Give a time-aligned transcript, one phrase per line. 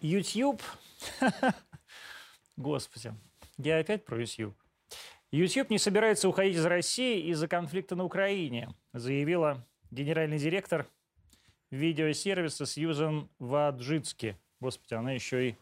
[0.00, 0.62] YouTube...
[2.56, 3.14] Господи,
[3.58, 4.56] я опять про YouTube.
[5.30, 10.86] YouTube не собирается уходить из России из-за конфликта на Украине, заявила генеральный директор
[11.70, 14.36] видеосервиса Сьюзан Ваджицки.
[14.58, 15.56] Господи, она еще и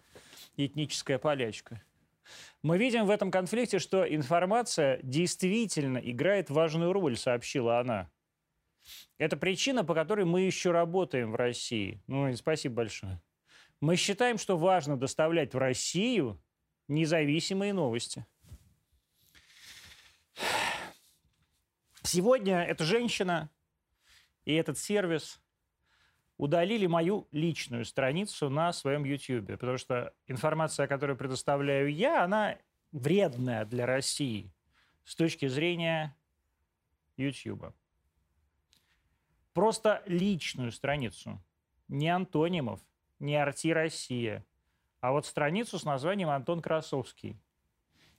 [0.57, 1.83] этническая полячка.
[2.63, 8.11] Мы видим в этом конфликте, что информация действительно играет важную роль, сообщила она.
[9.19, 12.03] Это причина, по которой мы еще работаем в России.
[12.07, 13.21] Ну и спасибо большое.
[13.81, 16.42] Мы считаем, что важно доставлять в Россию
[16.88, 18.27] независимые новости.
[22.02, 23.51] Сегодня эта женщина
[24.45, 25.41] и этот сервис
[26.38, 32.59] удалили мою личную страницу на своем YouTube, потому что информация, которую предоставляю я, она
[32.90, 34.52] вредная для России
[35.04, 36.16] с точки зрения
[37.16, 37.74] YouTube.
[39.52, 41.45] Просто личную страницу,
[41.88, 42.80] не антонимов,
[43.18, 44.45] не Арти Россия,
[45.00, 47.36] а вот страницу с названием Антон Красовский.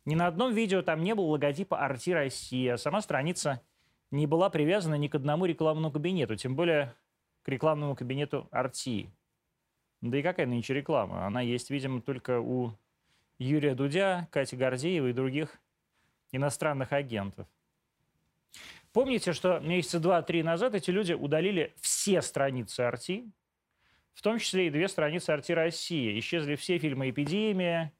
[0.06, 3.62] Ни на одном видео там не было логотипа Арти Россия, сама страница
[4.12, 6.96] не была привязана ни к одному рекламному кабинету, тем более
[7.44, 9.10] к рекламному кабинету Арти.
[10.02, 11.26] Да и какая нынче реклама?
[11.26, 12.74] Она есть, видимо, только у
[13.38, 15.60] Юрия Дудя, Кати Гордеева и других
[16.32, 17.48] иностранных агентов.
[18.92, 23.30] Помните, что месяца два-три назад эти люди удалили все страницы Арти,
[24.20, 26.20] в том числе и две страницы Арти России.
[26.20, 27.94] Исчезли все фильмы «Эпидемия»,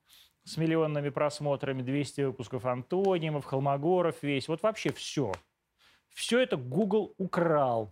[0.44, 4.50] с миллионными просмотрами, 200 выпусков антонимов, Холмогоров весь.
[4.50, 5.32] Вот вообще все–
[6.10, 7.90] все это Google украл.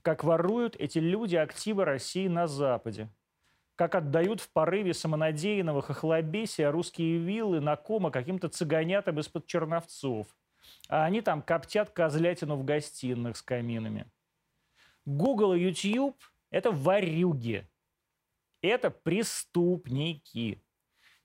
[0.00, 3.10] Как воруют эти люди активы России на Западе.
[3.74, 10.28] Как отдают в порыве самонадеянного хохлобесия русские виллы на кома каким-то цыганятам из-под черновцов.
[10.88, 14.06] А они там коптят козлятину в гостиных с каминами.
[15.04, 16.16] Google и YouTube–
[16.50, 17.68] это варюги.
[18.60, 20.62] Это преступники.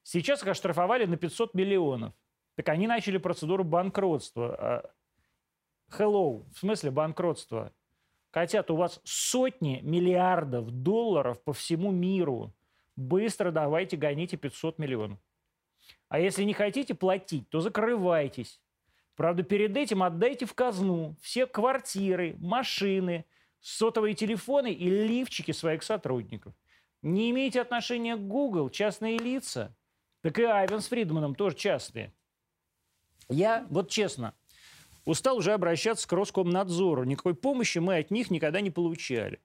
[0.03, 2.13] Сейчас их оштрафовали на 500 миллионов.
[2.55, 4.55] Так они начали процедуру банкротства.
[4.55, 4.91] А
[5.98, 7.73] hello, в смысле банкротства.
[8.31, 12.53] Котят, у вас сотни миллиардов долларов по всему миру.
[12.95, 15.19] Быстро давайте гоните 500 миллионов.
[16.09, 18.61] А если не хотите платить, то закрывайтесь.
[19.15, 23.25] Правда, перед этим отдайте в казну все квартиры, машины,
[23.63, 26.53] сотовые телефоны и лифчики своих сотрудников.
[27.01, 29.75] Не имеете отношения к Google, частные лица,
[30.21, 32.13] так и Айвен с Фридманом тоже частные.
[33.29, 34.35] Я, вот честно,
[35.05, 37.05] устал уже обращаться к Роскомнадзору.
[37.05, 39.41] Никакой помощи мы от них никогда не получали.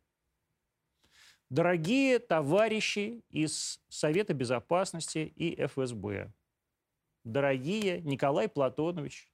[1.49, 6.33] Дорогие товарищи из Совета Безопасности и ФСБ,
[7.25, 9.33] дорогие Николай Платонович,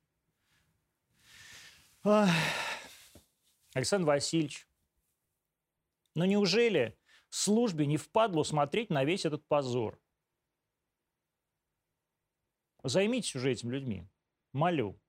[3.73, 4.69] Александр Васильевич,
[6.15, 6.99] но неужели
[7.29, 10.01] службе не впадло смотреть на весь этот позор?
[12.83, 14.07] Займитесь уже этими людьми.
[14.53, 15.01] Молю.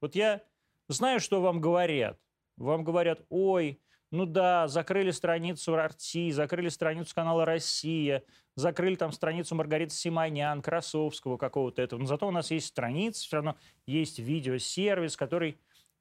[0.00, 0.44] Вот я
[0.88, 2.18] Знаю, что вам говорят.
[2.56, 8.22] Вам говорят, ой, ну да, закрыли страницу Арти, закрыли страницу канала «Россия»,
[8.54, 12.00] закрыли там страницу Маргариты Симонян, Красовского какого-то этого.
[12.00, 15.58] Но зато у нас есть страница, все равно есть видеосервис, который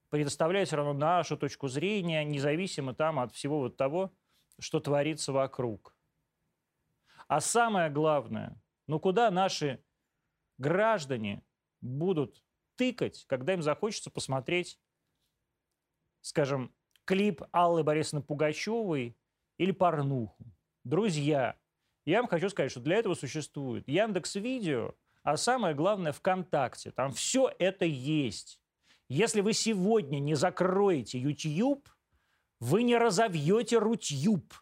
[0.09, 4.11] предоставляет все равно нашу точку зрения, независимо там от всего вот того,
[4.59, 5.95] что творится вокруг.
[7.27, 9.83] А самое главное, ну куда наши
[10.57, 11.43] граждане
[11.81, 12.43] будут
[12.75, 14.79] тыкать, когда им захочется посмотреть,
[16.21, 16.73] скажем,
[17.05, 19.17] клип Аллы Борисовны Пугачевой
[19.57, 20.45] или порнуху.
[20.83, 21.57] Друзья,
[22.05, 26.91] я вам хочу сказать, что для этого существует Яндекс Видео, а самое главное ВКонтакте.
[26.91, 28.59] Там все это есть.
[29.07, 31.87] Если вы сегодня не закроете YouTube,
[32.63, 34.53] вы не разовьете Рутюб.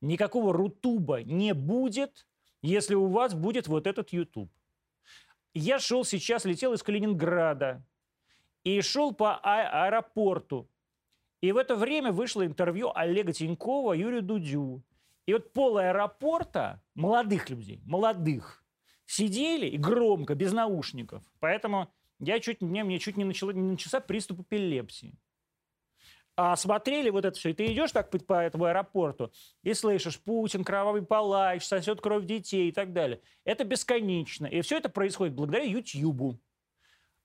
[0.00, 2.24] Никакого Рутуба не будет,
[2.62, 4.50] если у вас будет вот этот YouTube.
[5.54, 7.84] Я шел сейчас, летел из Калининграда
[8.62, 10.68] и шел по а- аэропорту.
[11.40, 14.84] И в это время вышло интервью Олега Тинькова Юрию Дудю.
[15.26, 18.64] И вот пол аэропорта молодых людей, молодых,
[19.04, 21.24] сидели и громко, без наушников.
[21.40, 25.18] Поэтому я чуть, мне, мне чуть не, начало, не начался приступ эпилепсии
[26.40, 29.32] а смотрели вот это все, и ты идешь так по, по этому аэропорту
[29.64, 33.20] и слышишь Путин, кровавый палач, сосет кровь детей и так далее.
[33.44, 34.46] Это бесконечно.
[34.46, 36.38] И все это происходит благодаря Ютьюбу.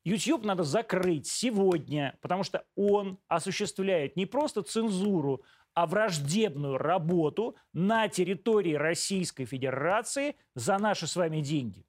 [0.04, 5.44] YouTube надо закрыть сегодня, потому что он осуществляет не просто цензуру,
[5.76, 11.86] а враждебную работу на территории Российской Федерации за наши с вами деньги.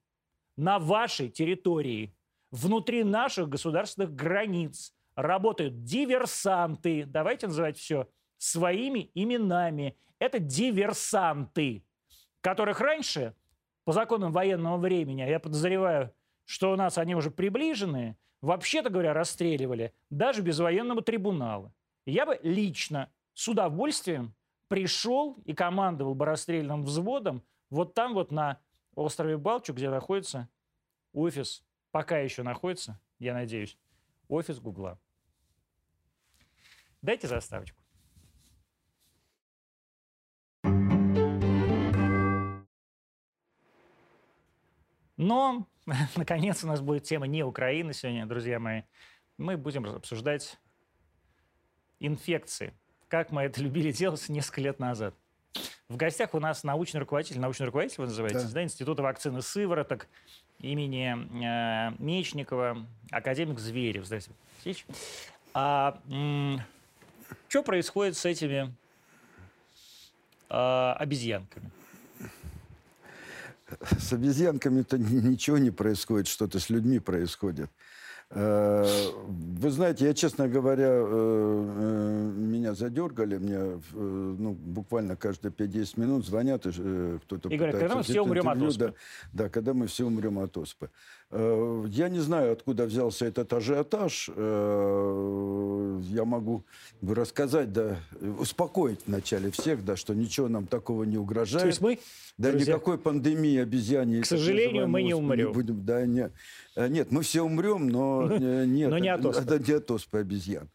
[0.58, 2.14] На вашей территории,
[2.50, 7.05] внутри наших государственных границ– работают диверсанты.
[7.06, 8.08] Давайте называть все
[8.38, 9.96] своими именами.
[10.19, 11.84] Это диверсанты.
[12.40, 13.34] которых раньше,
[13.84, 16.12] по законам военного времени, я подозреваю,
[16.44, 21.72] что у нас они уже приближены, вообще-то говоря, расстреливали даже без военного трибунала.
[22.05, 24.34] Я бы лично с удовольствием
[24.69, 28.60] пришел и командовал бы расстрельным взводом вот там вот на
[28.94, 30.49] острове Балчу, где находится
[31.12, 33.78] офис, пока еще находится, я надеюсь,
[34.28, 34.99] офис Гугла.
[37.04, 37.78] Дайте заставочку.
[45.18, 45.68] Но,
[46.16, 48.82] наконец, у нас будет тема не Украины сегодня, друзья мои.
[49.36, 50.58] Мы будем обсуждать
[52.00, 52.72] инфекции,
[53.08, 55.14] как мы это любили делать несколько лет назад.
[55.90, 60.08] В гостях у нас научный руководитель, научный руководитель вы называетесь, да, да Института вакцины сывороток
[60.58, 61.12] имени
[61.44, 62.78] э, Мечникова,
[63.10, 64.06] академик Зверев.
[64.06, 64.86] Здравствуйте.
[65.52, 66.00] А,
[67.48, 68.75] что происходит с этими
[70.50, 71.70] э, обезьянками?
[73.98, 77.70] С обезьянками-то ничего не происходит, что-то с людьми происходит.
[78.31, 78.84] Э,
[79.26, 86.26] вы знаете, я, честно говоря, э, э, меня задергали, мне ну, буквально каждые 5-10 минут
[86.26, 88.86] звонят, кто-то И говорят, когда мы все умрем от оспы.
[89.32, 90.90] Да, да, когда мы все умрем от оспы.
[91.34, 94.28] Я не знаю, откуда взялся этот ажиотаж.
[94.28, 96.62] Я могу
[97.02, 97.96] рассказать, да,
[98.38, 101.62] успокоить вначале всех, да, что ничего нам такого не угрожает.
[101.62, 101.98] То есть мы,
[102.38, 104.20] да, друзья, никакой пандемии обезьяне.
[104.20, 105.48] К сожалению, мы не умрем.
[105.48, 106.31] Не будем, да, не,
[106.76, 108.90] нет, мы все умрем, но нет.
[108.90, 109.42] Но не от оспы.
[109.42, 110.69] Это не от оспы обезьян.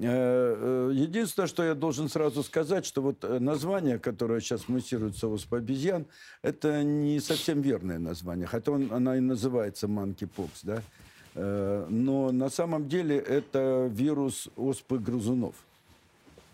[0.00, 5.26] Э, э, единственное, что я должен сразу сказать, что вот э, название, которое сейчас муссируется
[5.26, 6.06] оспа обезьян,
[6.42, 10.82] это не совсем верное название, хотя он, она и называется monkeypox, да.
[11.34, 15.54] Но на самом деле это вирус оспы грызунов.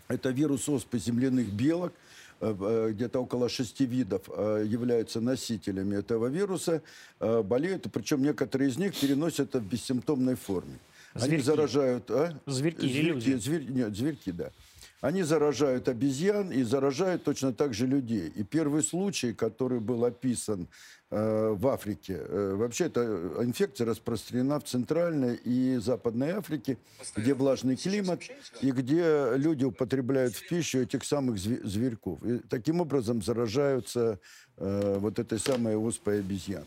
[0.09, 1.91] Это вирус оспы земляных белок,
[2.39, 6.83] где-то около шести видов являются носителями этого вируса,
[7.19, 10.77] болеют, причем некоторые из них переносят это в бессимптомной форме.
[11.15, 11.33] Зверьки.
[11.33, 12.11] Они заражают...
[12.11, 12.39] А?
[12.45, 13.35] Зверьки, зверьки?
[13.37, 14.51] Зверь, нет, зверьки, да.
[14.99, 18.27] Они заражают обезьян и заражают точно так же людей.
[18.35, 20.67] И первый случай, который был описан
[21.11, 23.03] э, в Африке, э, вообще эта
[23.39, 26.77] инфекция распространена в Центральной и Западной Африке,
[27.15, 28.21] где влажный климат
[28.61, 32.23] и где люди употребляют в пищу этих самых зверьков.
[32.23, 34.19] И таким образом заражаются
[34.57, 36.65] э, вот этой самой оспой обезьян.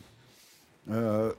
[0.89, 1.33] Э,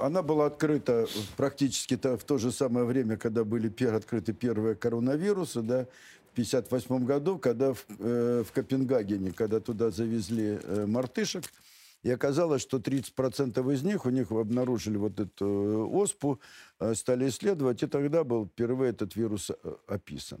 [0.00, 1.06] она была открыта
[1.36, 7.38] практически в то же самое время, когда были открыты первые коронавирусы, да, в 1958 году,
[7.38, 11.44] когда в, э, в Копенгагене, когда туда завезли э, мартышек,
[12.02, 16.40] и оказалось, что 30% из них, у них обнаружили вот эту оспу,
[16.94, 19.50] стали исследовать, и тогда был впервые этот вирус
[19.88, 20.40] описан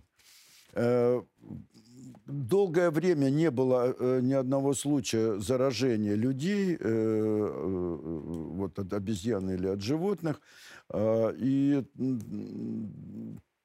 [2.28, 7.98] долгое время не было э, ни одного случая заражения людей, э, э,
[8.54, 10.40] вот от обезьян или от животных.
[10.90, 11.82] Э, и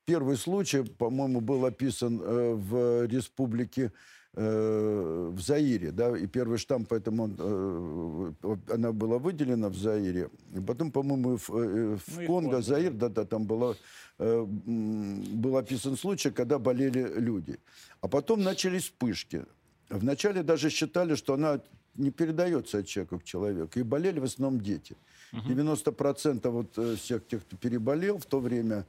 [0.06, 3.92] первый случай, по-моему, был описан э, в республике
[4.36, 10.30] э, в Заире, да, и первый штамм, поэтому он, э, она была выделена в Заире.
[10.56, 13.75] И потом, по-моему, в, э, в ну, Конго, Заир, да-да, там была,
[14.19, 17.59] э, был описан случай, когда болели люди.
[18.04, 19.46] А потом начались вспышки.
[19.90, 21.62] Вначале даже считали, что она
[21.96, 23.80] не передается от человека к человеку.
[23.80, 24.98] И болели в основном дети.
[25.31, 28.86] 90% вот э, всех тех, кто переболел в то время,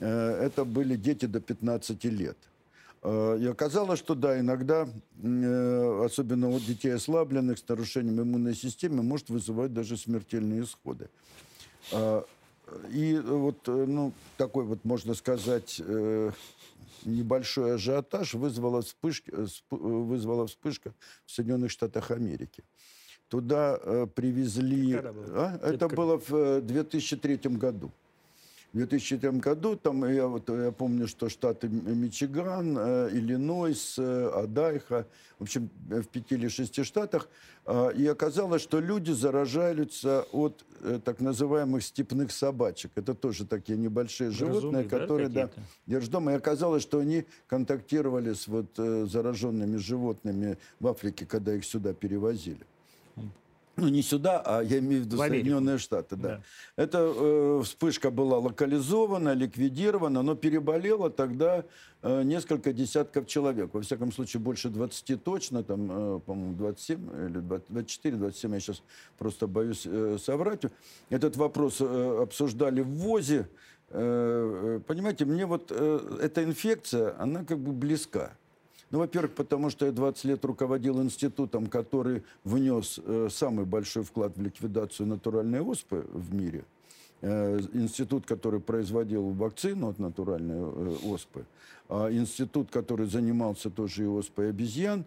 [0.00, 2.36] э, это были дети до 15 лет.
[3.04, 4.88] Э, и оказалось, что да, иногда,
[6.04, 11.08] особенно у детей ослабленных с нарушением иммунной системы, может вызывать даже смертельные исходы.
[12.66, 15.80] Э, и вот, ну, такой вот, можно сказать,
[17.04, 19.32] небольшой ажиотаж вызвала, вспышки,
[19.70, 20.94] вызвала вспышка
[21.24, 22.64] в Соединенных Штатах Америки.
[23.28, 24.94] Туда привезли...
[24.94, 25.58] А?
[25.62, 27.90] Это было в 2003 году.
[28.76, 35.06] В 2003 году, там, я, вот, я помню, что штаты Мичиган, э, Иллинойс, э, Адайха,
[35.38, 37.30] в общем, в пяти или шести штатах,
[37.64, 42.90] э, и оказалось, что люди заражаются от э, так называемых степных собачек.
[42.96, 45.48] Это тоже такие небольшие животные, Разумные, которые да,
[45.86, 46.32] держат дома.
[46.32, 51.94] И оказалось, что они контактировали с вот, э, зараженными животными в Африке, когда их сюда
[51.94, 52.66] перевозили
[53.76, 56.28] ну не сюда, а я имею в виду в Соединенные Штаты, да.
[56.28, 56.42] да.
[56.82, 61.64] Эта э, вспышка была локализована, ликвидирована, но переболело тогда
[62.02, 63.70] э, несколько десятков человек.
[63.74, 68.82] Во всяком случае, больше 20 точно, там, э, по-моему, 27 или 24, 27, я сейчас
[69.18, 70.62] просто боюсь э, соврать.
[71.10, 73.48] Этот вопрос э, обсуждали в ВОЗе.
[73.90, 78.32] Э, э понимаете, мне вот э, эта инфекция, она как бы близка.
[78.90, 84.36] Ну, во-первых, потому что я 20 лет руководил институтом, который внес э, самый большой вклад
[84.36, 86.64] в ликвидацию натуральной оспы в мире.
[87.22, 91.46] Э, институт, который производил вакцину от натуральной э, оспы.
[91.88, 95.04] А институт, который занимался тоже и оспой обезьян.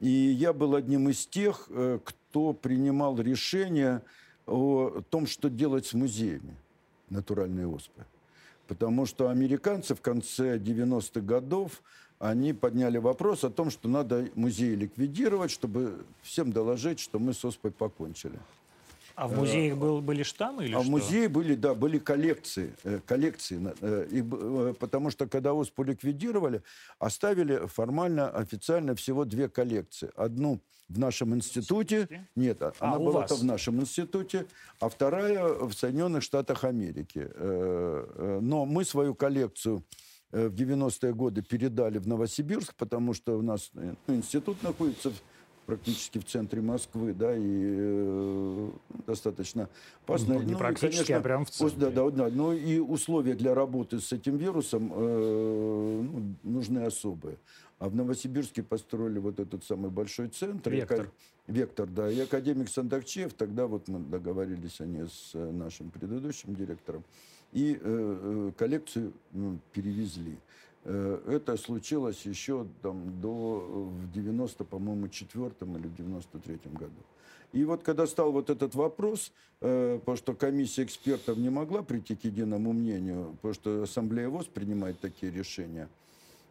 [0.00, 4.02] И я был одним из тех, э, кто принимал решение
[4.46, 6.56] о том, что делать с музеями
[7.08, 8.04] натуральной оспы.
[8.68, 11.82] Потому что американцы в конце 90-х годов,
[12.18, 17.44] они подняли вопрос о том, что надо музеи ликвидировать, чтобы всем доложить, что мы с
[17.44, 18.38] оспой покончили.
[19.14, 20.88] А в музеях был, были штаммы или а что?
[20.88, 25.84] в музее были, да, были коллекции, э, коллекции, э, и, э, потому что когда ОСПУ
[25.84, 26.62] ликвидировали,
[26.98, 30.10] оставили формально, официально всего две коллекции.
[30.16, 33.30] Одну в нашем институте, нет, а, она у была вас?
[33.30, 34.46] в нашем институте,
[34.80, 37.28] а вторая в Соединенных Штатах Америки.
[37.34, 40.05] Э, э, Но мы свою коллекцию э,
[40.48, 45.22] в 90-е годы передали в Новосибирск, потому что у нас э, ну, институт находится в-
[45.66, 48.70] практически в центре Москвы, да, и э,
[49.06, 49.68] достаточно
[50.04, 50.34] опасно.
[50.34, 51.90] Ну, не и, практически, а прям в ус- Да, центре.
[51.90, 52.28] да, да.
[52.32, 57.38] Ну и условия для работы с этим вирусом э, ну, нужны особые.
[57.78, 60.70] А в Новосибирске построили вот этот самый большой центр.
[60.70, 61.10] Вектор.
[61.46, 62.10] Вектор, да.
[62.10, 67.04] И академик Сандакчев, тогда вот мы договорились они с э, нашим предыдущим директором,
[67.56, 70.36] и э, э, коллекцию ну, перевезли.
[70.84, 77.02] Э, Это случилось еще там, до, в 90, по-моему, четвертом или в 93 году.
[77.52, 79.32] И вот когда стал вот этот вопрос,
[79.62, 84.46] э, потому что комиссия экспертов не могла прийти к единому мнению, потому что Ассамблея ВОЗ
[84.46, 85.88] принимает такие решения,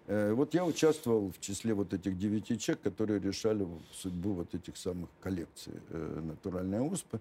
[0.07, 4.75] э, вот я участвовал в числе вот этих девяти человек, которые решали судьбу вот этих
[4.75, 7.19] самых коллекций э, натуральной оспы.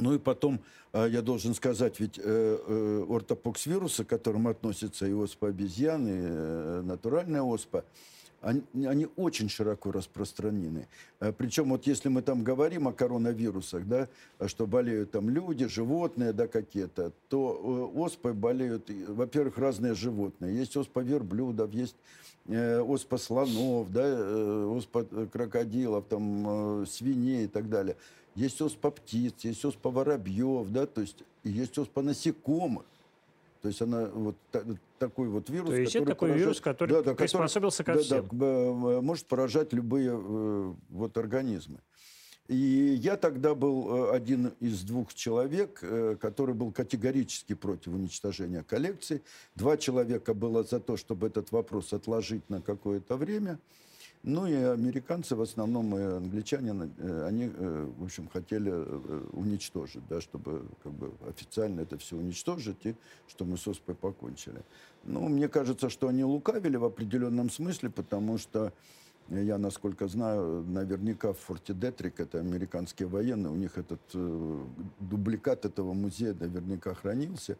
[0.00, 0.60] Ну и потом,
[0.92, 6.06] э, я должен сказать, ведь э, э, ортопокс вируса, к которому относится и оспа обезьян,
[6.06, 7.84] и э, натуральная оспа,
[8.40, 10.88] они, они очень широко распространены.
[11.36, 14.08] Причем вот если мы там говорим о коронавирусах, да,
[14.46, 20.56] что болеют там люди, животные, да, какие-то, то оспой болеют, во-первых, разные животные.
[20.56, 21.96] Есть оспа верблюдов, есть
[22.48, 27.96] оспа слонов, да, оспа крокодилов, там, свиней и так далее.
[28.34, 32.84] Есть оспа птиц, есть оспа воробьев, да, то есть есть оспа насекомых.
[33.62, 34.62] То есть она вот та-
[34.98, 37.94] такой вот вирус, То есть это который такой поражает- вирус, который Да, да, приспособился ко
[37.94, 38.28] да, всем.
[38.32, 41.78] да, э, может поражать любые э, вот организмы.
[42.48, 42.54] И
[43.02, 49.22] я тогда был э, один из двух человек, э, который был категорически против уничтожения коллекции.
[49.56, 53.58] Два человека было за то, чтобы этот вопрос отложить на какое-то время.
[54.22, 60.02] Ну и американцы, в основном и англичане, э, они, э, в общем, хотели э, уничтожить,
[60.10, 62.94] да, чтобы как бы официально это все уничтожить, и
[63.28, 64.62] что мы с ОСПой покончили.
[65.04, 68.74] Ну, мне кажется, что они лукавили в определенном смысле, потому что
[69.30, 74.00] я, насколько знаю, наверняка в форте Детрик, это американские военные, у них этот
[74.98, 77.56] дубликат этого музея наверняка хранился.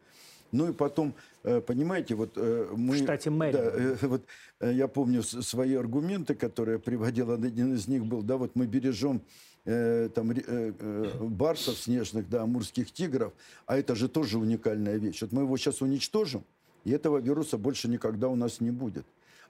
[0.53, 2.97] Ну и потом, э, понимаете, вот э, мы...
[2.97, 3.53] В штате Мэрин.
[3.53, 4.25] Да, э, вот
[4.61, 9.23] я помню свои аргументы, которые я приводил, один из них был, да, вот мы бережем
[9.65, 10.73] э, там э,
[11.21, 13.33] барсов снежных, да, амурских тигров,
[13.67, 15.23] а это же тоже уникальная вещь.
[15.23, 16.45] Вот мы его сейчас уничтожим,
[16.85, 19.07] и этого вируса больше никогда у нас не будет.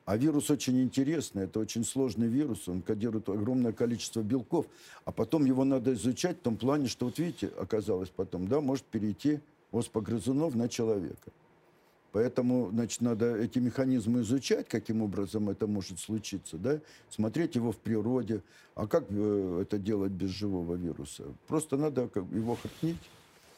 [0.07, 4.67] А вирус очень интересный, это очень сложный вирус, он кодирует огромное количество белков,
[5.05, 8.85] а потом его надо изучать в том плане, что, вот видите, оказалось потом, да, может
[8.85, 9.41] перейти
[9.73, 11.33] оспа грызунов на человека.
[12.13, 17.77] Поэтому, значит, надо эти механизмы изучать, каким образом это может случиться, да, смотреть его в
[17.77, 18.43] природе.
[18.75, 21.25] А как э, это делать без живого вируса?
[21.47, 22.99] Просто надо как, его хранить.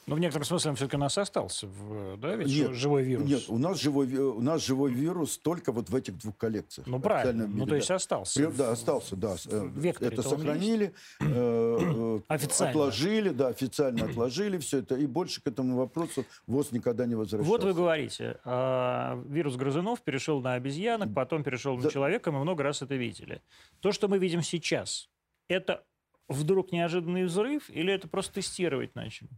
[0.07, 3.05] Но в некотором смысле он все-таки у нас остался, в, да, ведь Нет, жи- живой
[3.05, 3.29] вирус.
[3.29, 6.89] Нет, у нас живой, у нас живой вирус только вот в этих двух коллекциях.
[6.89, 7.47] Ну, правильно.
[7.47, 8.41] Ну, мире, то есть остался.
[8.49, 9.37] При- Да, остался, да.
[9.47, 12.71] Э, Это сохранили, э, э, Официально.
[12.71, 17.49] отложили, да, официально отложили все это, и больше к этому вопросу ВОЗ никогда не возвращался.
[17.49, 21.91] Вот вы говорите, а, вирус грызунов перешел на обезьянок, потом перешел на Да.
[21.91, 23.41] человека, мы много раз это видели.
[23.79, 25.09] То, что мы видим сейчас,
[25.47, 25.85] это
[26.29, 29.31] вдруг неожиданный взрыв или это просто тестировать начали?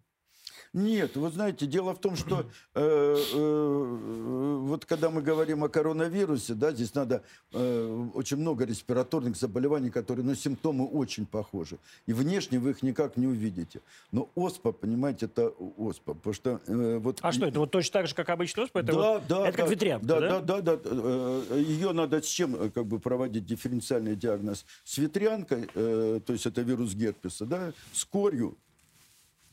[0.74, 6.54] Нет, вы знаете, дело в том, что э, э, вот когда мы говорим о коронавирусе,
[6.54, 11.78] да, здесь надо э, очень много респираторных заболеваний, которые, но симптомы очень похожи.
[12.06, 13.82] И внешне вы их никак не увидите.
[14.10, 16.14] Но оспа, понимаете, это оспа.
[16.14, 17.20] Потому что э, вот...
[17.22, 18.80] А что, это вот точно так же, как обычный оспа?
[18.80, 20.20] Это, да, вот- да, это как да, ветрянка, да?
[20.20, 20.40] да?
[20.40, 20.82] Да, да, да.
[20.90, 24.66] Э, Ее надо с чем э, как бы проводить дифференциальный диагноз?
[24.82, 28.56] С ветрянкой, э, то есть это вирус герпеса, да, с корью,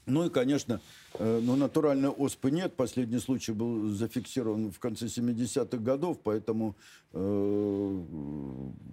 [0.08, 0.82] Ну и, конечно,
[1.13, 2.74] э, ну, натуральной оспы нет.
[2.75, 6.75] Последний случай был зафиксирован в конце 70-х годов, поэтому
[7.13, 8.01] э,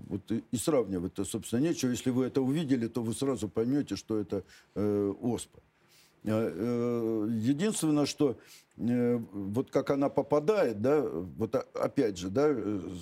[0.08, 1.90] вот и, и сравнивать-то, собственно, нечего.
[1.90, 4.44] Если вы это увидели, то вы сразу поймете, что это
[4.74, 5.60] э, оспа.
[6.24, 8.38] Э, э, единственное, что
[8.76, 12.54] вот как она попадает, да, вот опять же, да,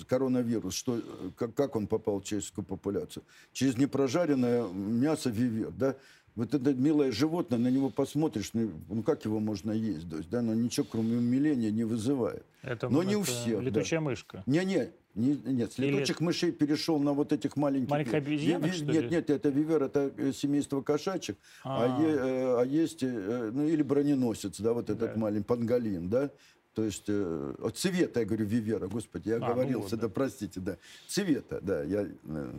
[0.07, 0.99] коронавирус, что,
[1.35, 3.23] как, как он попал в человеческую популяцию?
[3.53, 5.95] Через непрожаренное мясо вивер, да,
[6.37, 10.29] вот это милое животное, на него посмотришь, ну, ну как его можно есть, то есть,
[10.29, 12.45] да, но ничего кроме умиления не вызывает.
[12.61, 13.59] Это, но не у всех.
[13.59, 14.05] Летучая да.
[14.05, 14.43] мышка.
[14.45, 16.25] Не-не, не, нет, с летучих Или...
[16.25, 17.89] мышей перешел на вот этих маленьких...
[17.89, 22.61] Маленьких обезьянок, ви, Нет, нет, это вивер, это э, семейство кошачьих, а, а, е, э,
[22.61, 25.19] а есть, э, ну или броненосец, да, вот этот да.
[25.19, 26.29] маленький панголин, да,
[26.77, 30.07] то есть э, от цвета, я говорю, Вивера, господи, я а, оговорился, ну, да.
[30.07, 30.77] да, простите, да.
[31.07, 32.51] Цвета, да, я э,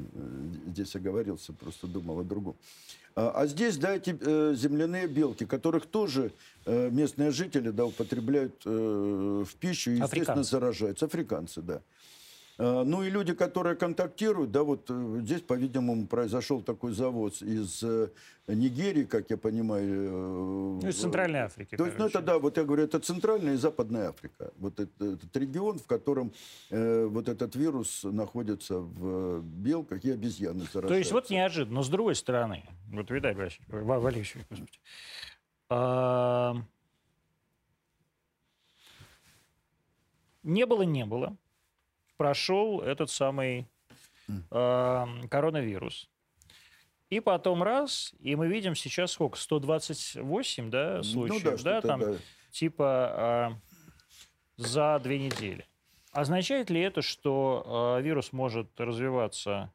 [0.66, 2.56] здесь оговорился, просто думал о другом.
[3.18, 6.30] А, а здесь, да, эти э, земляные белки, которых тоже
[6.66, 10.50] э, местные жители, да, употребляют э, в пищу и, естественно, африканцы.
[10.50, 11.06] заражаются.
[11.06, 11.82] Африканцы, да.
[12.58, 17.84] А, ну и люди, которые контактируют, да, вот э, здесь, по-видимому, произошел такой завоз из
[17.84, 18.08] э,
[18.48, 19.86] Нигерии, как я понимаю.
[19.86, 21.76] Э, ну, из Центральной Африки.
[21.76, 24.52] То есть, ну это да, вот я говорю, это Центральная и Западная Африка.
[24.56, 26.32] Вот это, этот регион, в котором
[26.70, 30.88] э, вот этот вирус находится в белках и обезьяны заражаются.
[30.88, 34.34] То есть вот неожиданно, но с другой стороны, вот Виталий Валерьевич,
[35.70, 36.56] а...
[40.42, 41.36] не было, не было
[42.18, 43.66] прошел этот самый
[44.28, 46.10] э, коронавирус.
[47.08, 49.38] И потом раз, и мы видим сейчас сколько?
[49.38, 52.14] 128, да, случаев, ну, да, да, там, да.
[52.50, 53.56] типа
[54.58, 55.66] э, за две недели.
[56.12, 59.72] Означает ли это, что э, вирус может развиваться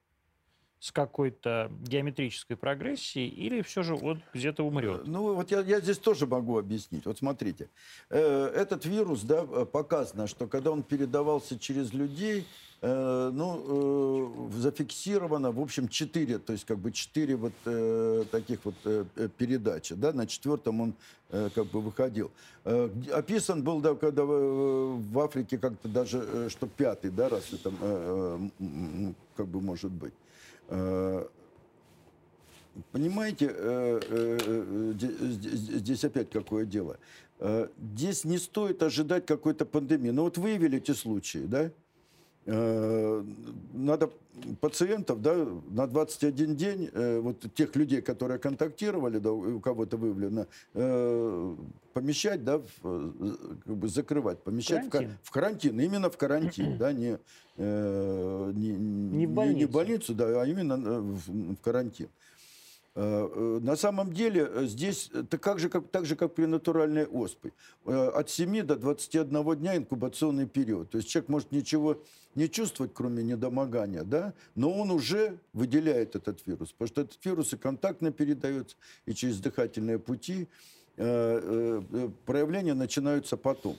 [0.83, 5.07] с какой-то геометрической прогрессией, или все же он где-то умрет?
[5.07, 7.05] Ну, вот я, я здесь тоже могу объяснить.
[7.05, 7.69] Вот смотрите,
[8.09, 12.45] э, этот вирус, да, показано, что когда он передавался через людей,
[12.81, 18.65] э, ну, э, зафиксировано, в общем, четыре, то есть как бы четыре вот э, таких
[18.65, 19.05] вот э,
[19.37, 20.93] передачи, да, на четвертом он
[21.29, 22.29] э, как бы выходил.
[22.65, 27.71] Э, описан был, да, когда в, Африке как-то даже, э, что пятый, да, раз это
[27.79, 30.13] э, э, как бы может быть.
[30.73, 31.25] Э,
[32.91, 36.97] понимаете, э, э, здесь опять какое дело.
[37.93, 40.09] Здесь не стоит ожидать какой-то пандемии.
[40.09, 41.71] Но ну, вот выявили эти случаи, да?
[43.73, 44.11] Надо
[44.61, 46.89] пациентов, да, на 21 день,
[47.21, 50.47] вот тех людей, которые контактировали, да, у кого-то выявлено,
[51.93, 55.17] помещать, да, в, как бы закрывать, помещать карантин.
[55.21, 57.17] В, в карантин, именно в карантин, да, не,
[57.57, 59.57] э, не, не, в больницу.
[59.57, 62.09] не в больницу, да, а именно в, в карантин.
[62.95, 67.05] Э, э, на самом деле здесь это как же, как, так же, как при натуральной
[67.05, 67.51] оспе.
[67.85, 70.91] От 7 до 21 дня инкубационный период.
[70.91, 72.01] То есть человек может ничего
[72.35, 77.53] не чувствовать, кроме недомогания, да, но он уже выделяет этот вирус, потому что этот вирус
[77.53, 78.75] и контактно передается,
[79.05, 80.47] и через дыхательные пути.
[80.95, 83.77] Э, э, проявления начинаются потом.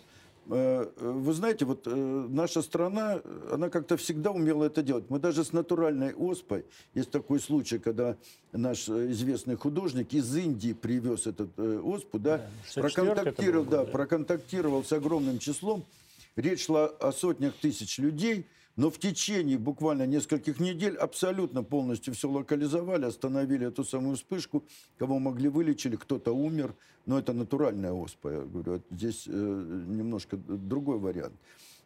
[0.48, 5.04] Э, вы знаете, вот наша страна, она как-то всегда умела это делать.
[5.08, 8.16] Мы даже с натуральной оспой, есть такой случай, когда
[8.52, 14.92] наш известный художник из Индии привез этот оспу, да, да проконтактировал, да, да, проконтактировал с
[14.92, 15.84] огромным числом.
[16.36, 22.28] Речь шла о сотнях тысяч людей– но в течение буквально нескольких недель абсолютно полностью все
[22.28, 24.64] локализовали, остановили эту самую вспышку.
[24.98, 26.74] Кого могли вылечили, кто-то умер.
[27.06, 28.30] Но это натуральная оспа.
[28.30, 31.34] Я говорю, здесь э, немножко другой вариант.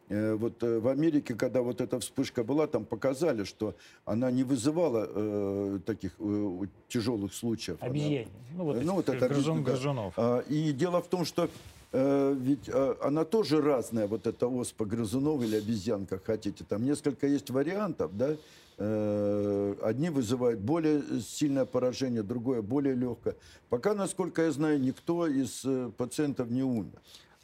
[0.07, 3.75] Э, вот э, в Америке, когда вот эта вспышка была, там показали, что
[4.05, 7.77] она не вызывала э, таких э, тяжелых случаев.
[7.81, 8.27] Обезьяне.
[8.55, 9.71] Она, ну, вот, ну, вот это, грызун, да.
[9.71, 10.13] грызунов.
[10.17, 11.49] А, и дело в том, что
[11.91, 16.63] Э, ведь э, она тоже разная, вот эта оспа грызунов или обезьян, как хотите.
[16.63, 18.35] Там несколько есть вариантов, да.
[18.77, 23.35] Э, одни вызывают более сильное поражение, другое более легкое.
[23.69, 25.65] Пока, насколько я знаю, никто из
[25.97, 26.99] пациентов не умер.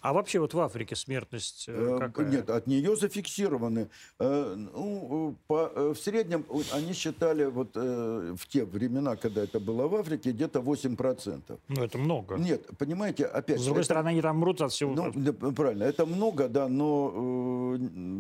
[0.06, 2.28] А вообще вот в Африке смертность э, э, какая?
[2.28, 3.89] Нет, от нее зафиксированы.
[4.20, 9.96] Э, ну, по, в среднем они считали вот в те времена, когда это было в
[9.96, 11.60] Африке, где-то 8%.
[11.70, 12.36] Ну, это много.
[12.36, 13.60] Нет, понимаете, опять...
[13.60, 14.94] С другой это, стороны, они там мрут от всего.
[14.94, 17.76] Ну, да, правильно, это много, да, но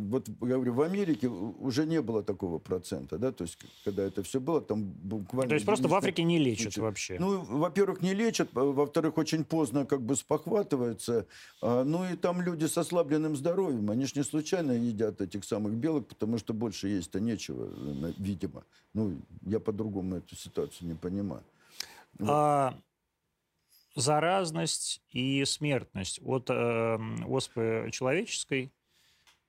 [0.09, 4.39] вот, говорю, в Америке уже не было такого процента, да, то есть, когда это все
[4.39, 5.49] было, там буквально...
[5.49, 7.17] То есть просто в Африке не лечат вообще?
[7.19, 11.27] Ну, во-первых, не лечат, во-вторых, очень поздно как бы спохватывается,
[11.61, 15.43] а а, ну и там люди с ослабленным здоровьем, они же не случайно едят этих
[15.43, 17.69] самых белок, потому что больше есть-то нечего,
[18.17, 18.63] видимо.
[18.93, 21.43] Ну, я по-другому эту ситуацию не понимаю.
[22.17, 22.29] Вот.
[22.29, 22.81] А
[23.95, 28.71] заразность и смертность от э, оспы человеческой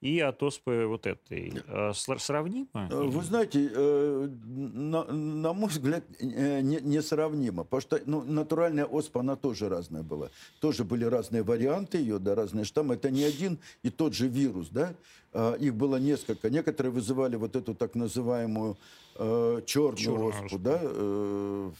[0.06, 1.52] и от оспы вот этой.
[1.66, 2.68] Э, сравнимо?
[2.74, 7.64] Э, вы знаете, э, на, на мой взгляд, не, несравнимо.
[7.64, 10.30] Потому что ну, натуральная оспа, она тоже разная была.
[10.60, 12.94] Тоже были разные варианты ее, да, разные штаммы.
[12.94, 14.94] Это не один и тот же вирус, да.
[15.32, 16.50] А, их было несколько.
[16.50, 18.76] Некоторые вызывали вот эту так называемую
[19.18, 21.70] э, черную, черную оспу, оспу, да, э,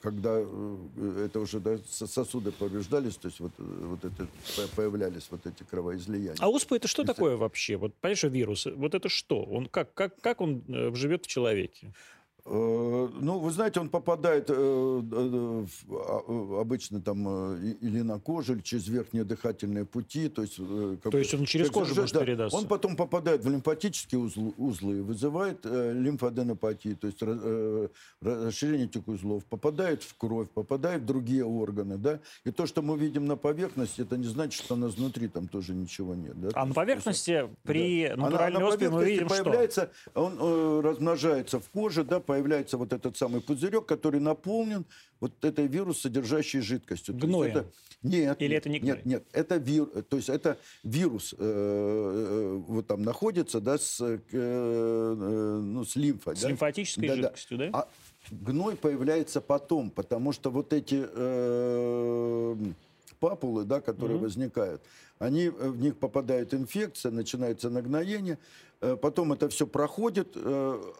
[0.00, 4.26] когда э, это уже да, сосуды повреждались, то есть вот, вот это
[4.74, 6.36] появлялись вот эти кровоизлияния.
[6.38, 7.14] А оспа это что это...
[7.14, 7.76] такое вообще?
[7.76, 9.42] Вот понимаешь, вирус, вот это что?
[9.42, 11.92] Он как, как, как он э, живет в человеке?
[12.48, 15.66] Э, ну, вы знаете, он попадает э, а,
[16.60, 20.28] обычно там или на кожу, или через верхние дыхательные пути.
[20.28, 20.60] То есть,
[21.02, 22.56] как, то есть он через кожу может да, передаться?
[22.56, 27.20] Он потом попадает в лимфатические узлы, узлы вызывает лимфоденопатию, то есть
[28.20, 31.98] расширение этих узлов, попадает в кровь, попадает в другие органы.
[31.98, 32.20] Да?
[32.44, 35.48] И то, что мы видим на поверхности, это не значит, что у нас внутри там
[35.48, 36.40] тоже ничего нет.
[36.40, 36.50] Да?
[36.54, 38.16] А на поверхности есть, при да.
[38.16, 40.22] натуральной оспе мы видим появляется, что?
[40.22, 44.84] Он э, размножается в коже, да, по появляется вот этот самый пузырек, который наполнен
[45.20, 47.14] вот этой вирус, содержащей жидкостью.
[47.14, 47.50] Гноем?
[47.50, 47.66] Это,
[48.02, 48.42] нет.
[48.42, 48.96] Или это не гной?
[48.96, 49.24] Нет, нет.
[49.32, 55.60] Это, вир, то есть это вирус э, э, вот там находится, да, с, э, э
[55.62, 56.36] ну, с лимфой.
[56.36, 56.48] С да?
[56.50, 57.70] лимфатической да, жидкостью, да?
[57.70, 57.78] да?
[57.78, 57.88] А
[58.30, 62.56] гной появляется потом, потому что вот эти э,
[63.18, 64.24] папулы, да, которые угу.
[64.24, 64.82] возникают,
[65.18, 68.38] они, э, в них попадает инфекция, начинается нагноение,
[68.82, 70.36] э, потом это все проходит,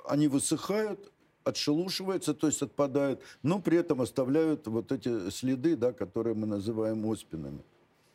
[0.08, 1.12] они высыхают,
[1.46, 7.06] отшелушиваются, то есть отпадают, но при этом оставляют вот эти следы, да, которые мы называем
[7.06, 7.62] оспинами.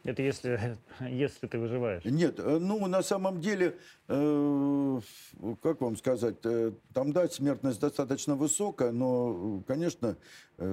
[0.04, 2.04] Это если, если ты выживаешь?
[2.06, 3.76] Нет, э, ну, на самом деле,
[4.08, 5.00] э,
[5.62, 10.18] как вам сказать, э, там, да, смертность достаточно высокая, но, конечно,
[10.58, 10.66] э,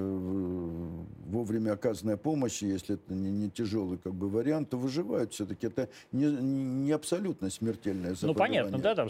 [1.27, 5.67] вовремя оказанная помощь, если это не, не тяжелый как бы, вариант, то выживают все-таки.
[5.67, 8.65] Это не, не абсолютно смертельное заболевание.
[8.65, 9.09] Ну, понятно, да, там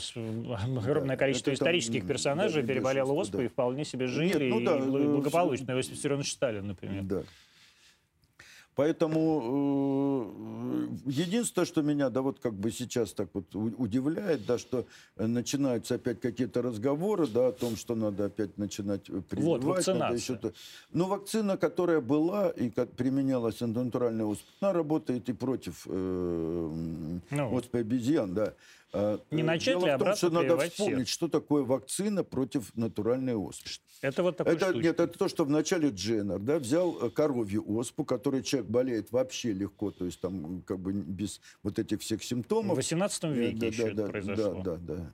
[0.78, 3.44] огромное да, количество исторических там, персонажей да, переболело оспой да.
[3.44, 5.72] и вполне себе жили, Нет, ну, да, и э, благополучно.
[5.72, 7.02] Иосиф Виссарионович Сталин, например.
[7.04, 7.22] Да.
[8.78, 10.32] Поэтому
[11.04, 14.86] э, единственное, что меня, да, вот как бы сейчас так вот удивляет, да, что
[15.16, 19.64] начинаются опять какие-то разговоры, да, о том, что надо опять начинать прививать.
[19.64, 19.98] Вот, вакцинация.
[19.98, 20.54] Надо еще -то.
[20.92, 26.70] Но вакцина, которая была и как применялась антинатуральная оспа, она работает и против э,
[27.30, 27.54] ну.
[27.54, 28.54] оспы обезьян, да.
[28.92, 31.09] А, Не начать Дело ли в том, что надо вспомнить, всех?
[31.09, 33.68] что такое вакцина против натуральной оспы.
[34.01, 38.05] Это вот такой это, Нет, это то, что вначале Дженнер да, взял э, коровью оспу,
[38.05, 42.74] которой человек болеет вообще легко, то есть там как бы без вот этих всех симптомов.
[42.74, 44.62] В 18 э, веке да, еще да, это да, произошло.
[44.62, 45.12] Да, да, да.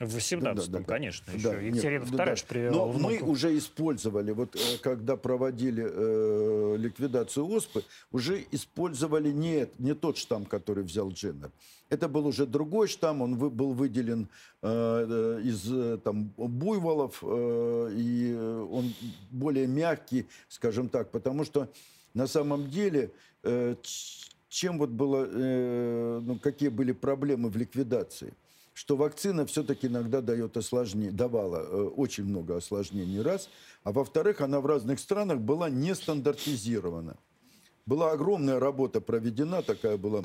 [0.00, 1.50] В 18-м, да, да, да, конечно, еще.
[1.50, 3.24] Да, Екатерина нет, да, привела Но внуку.
[3.24, 10.16] мы уже использовали, вот э, когда проводили э, ликвидацию оспы, уже использовали не, не тот
[10.16, 11.50] штамм, который взял Дженнер.
[11.90, 14.28] Это был уже другой штамм, он вы, был выделен
[14.62, 18.94] э, э из э, там, буйволов, э, и он
[19.30, 21.68] более мягкий, скажем так, потому что
[22.14, 23.10] на самом деле...
[23.42, 23.76] Э,
[24.48, 28.34] чем вот было, э, ну, какие были проблемы в ликвидации?
[28.82, 33.48] Что вакцина все-таки иногда дает осложнение, давала э, очень много осложнений, раз.
[33.84, 37.16] А во-вторых, она в разных странах была не стандартизирована.
[37.86, 40.24] Была огромная работа проведена, такая была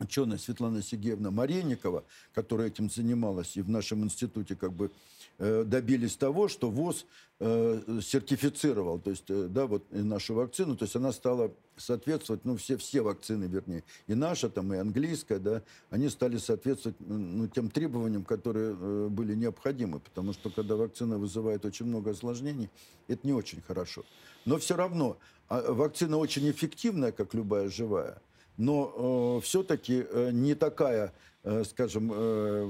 [0.00, 2.02] ученая Светлана Сергеевна Маренникова,
[2.34, 4.90] которая этим занималась и в нашем институте как бы
[5.38, 7.06] добились того, что ВОЗ
[7.40, 12.56] э, сертифицировал, то есть, э, да, вот нашу вакцину, то есть она стала соответствовать, ну,
[12.56, 17.70] все, все вакцины, вернее, и наша, там, и английская, да, они стали соответствовать, ну, тем
[17.70, 18.74] требованиям, которые
[19.08, 22.70] были необходимы, потому что, когда вакцина вызывает очень много осложнений,
[23.06, 24.04] это не очень хорошо.
[24.44, 28.20] Но все равно, а, вакцина очень эффективная, как любая живая,
[28.56, 32.68] но э, все-таки э, не такая, э, скажем, э,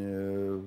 [0.00, 0.62] э,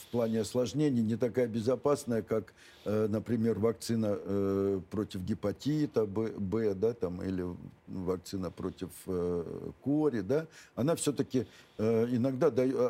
[0.00, 6.94] в плане осложнений не такая безопасная, как, э, например, вакцина э, против гепатита Б, да,
[6.94, 7.44] там, или
[7.86, 10.20] вакцина против э, кори.
[10.20, 11.46] Да, она все-таки
[11.78, 12.48] иногда,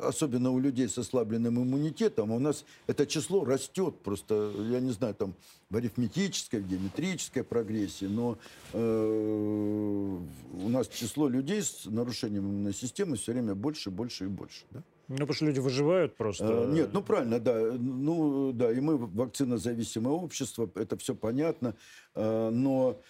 [0.08, 5.14] особенно у людей с ослабленным иммунитетом, у нас это число растет просто, я не знаю,
[5.14, 5.34] там
[5.70, 8.36] в арифметической, в геометрической прогрессии, но
[8.72, 14.64] у нас число людей с нарушением иммунной системы все время больше, больше и больше.
[14.72, 14.82] Да?
[15.10, 16.62] Ну, потому что люди выживают просто.
[16.62, 17.72] А, нет, ну правильно, да.
[17.76, 21.74] Ну, да, и мы вакцинозависимое общество, это все понятно.
[22.14, 23.00] А, но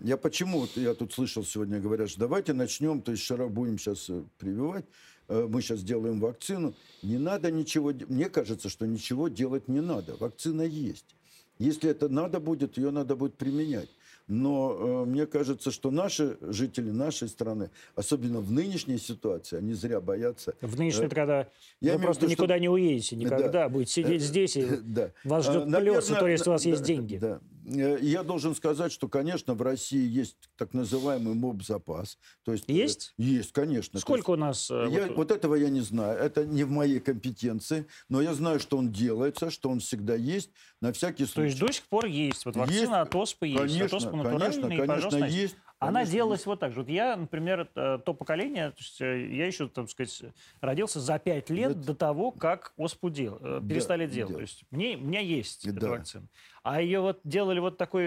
[0.00, 4.08] я почему, я тут слышал сегодня, говорят, что давайте начнем, то есть шаров будем сейчас
[4.08, 4.86] э, прививать,
[5.28, 6.74] э, мы сейчас делаем вакцину.
[7.02, 10.16] Не надо ничего, мне кажется, что ничего делать не надо.
[10.16, 11.14] Вакцина есть.
[11.58, 13.90] Если это надо будет, ее надо будет применять.
[14.28, 20.02] Но э, мне кажется, что наши жители нашей страны, особенно в нынешней ситуации, они зря
[20.02, 20.54] боятся.
[20.60, 21.48] В нынешней, Э, когда
[21.80, 23.48] я вы просто виду, что- никуда не уедете, никогда.
[23.48, 23.68] Да.
[23.70, 25.12] Будете сидеть Э, здесь, и Да.
[25.24, 27.16] вас А, ждет наверное, плесы, то есть у вас есть деньги.
[27.16, 27.40] Да.
[27.70, 32.18] Э, Я должен сказать, что, конечно, в России есть так называемый моб-запас.
[32.44, 33.14] То есть, э, Есть?
[33.18, 33.92] Есть, конечно.
[33.94, 34.70] То Сколько у нас...
[34.70, 36.18] э, есть я, вот- вот этого я не знаю.
[36.18, 37.86] Это не в моей компетенции.
[38.08, 40.50] Но я знаю, что он делается, что он всегда есть
[40.80, 41.48] на всякий То случай.
[41.48, 42.44] есть до сих пор есть.
[42.46, 42.92] Вот вакцина Есть.
[42.92, 43.58] от оспы есть.
[43.58, 45.56] Конечно, от оспы конечно, конечно, есть.
[45.80, 46.80] Она Конечно, делалась вот так же.
[46.80, 50.24] Вот я, например, э, то поколение, то есть э, я еще, так сказать,
[50.60, 54.30] родился за пять лет Это- до того, как оспу дел, э, Да, перестали делать.
[54.30, 54.34] делать.
[54.34, 55.90] То есть мне, у меня есть эта Да.
[55.90, 56.26] вакцина.
[56.64, 58.06] А ее вот делали вот такой...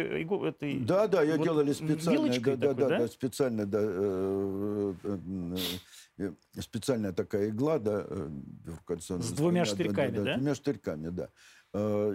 [0.50, 2.28] этой- Да, да, ее вот делали специально.
[2.28, 3.80] Да, да, такой, да, да, специально, да.
[3.82, 5.18] э, э,
[6.18, 8.06] э, Специальная такая игла, да.
[9.00, 10.34] С двумя Да, да, штырьками, да?
[10.34, 11.30] С двумя штырьками, да.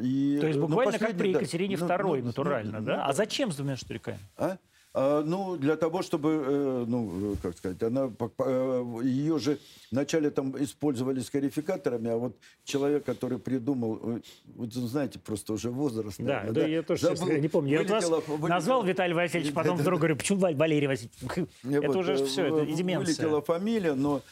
[0.03, 2.87] И, То есть ну, буквально как последний, при да, Екатерине ну, II, ну, натурально, ну,
[2.87, 2.97] да?
[2.99, 4.19] ну, А зачем с двумя штырьками?
[4.37, 4.59] а?
[4.99, 9.59] А, ну, для того, чтобы, э, ну, как сказать, она, э, ее же
[9.91, 14.21] вначале там использовали с карификаторами, а вот человек, который придумал, э,
[14.55, 16.17] вот знаете, просто уже возраст.
[16.19, 17.73] Да, наверное, да, я тоже, забыл, не помню.
[17.73, 21.47] Я вот вас вылетело- назвал Виталий Васильевич, потом вдруг говорю, почему Валерий Васильевич?
[21.63, 23.27] Это вот, уже все, это и деменция.
[23.27, 24.23] Вылетела фамилия, но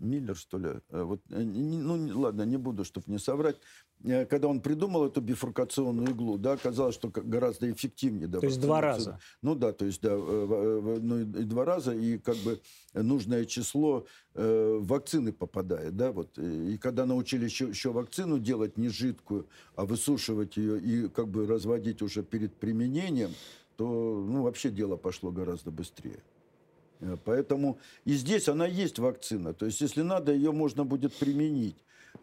[0.00, 0.68] Миллер, что ли?
[0.90, 3.56] Э, Вот, э, ну, ладно, не буду, чтобы не соврать.
[4.02, 8.26] Э, Когда он придумал эту бифуркационную иглу, да, оказалось, что гораздо эффективнее.
[8.26, 9.18] Да, То есть два раза?
[9.42, 12.60] Ну да, то есть да, ну, и и два раза, и как бы
[12.94, 16.38] нужное число э, вакцины попадает, да, вот.
[16.38, 21.46] И когда научили еще, еще вакцину делать не жидкую, а высушивать ее и как бы
[21.46, 23.30] разводить уже перед применением,
[23.76, 26.22] то, ну, вообще дело пошло гораздо быстрее.
[27.00, 29.52] Э, Поэтому и здесь она есть вакцина.
[29.52, 31.76] То есть, если надо, ее можно будет применить.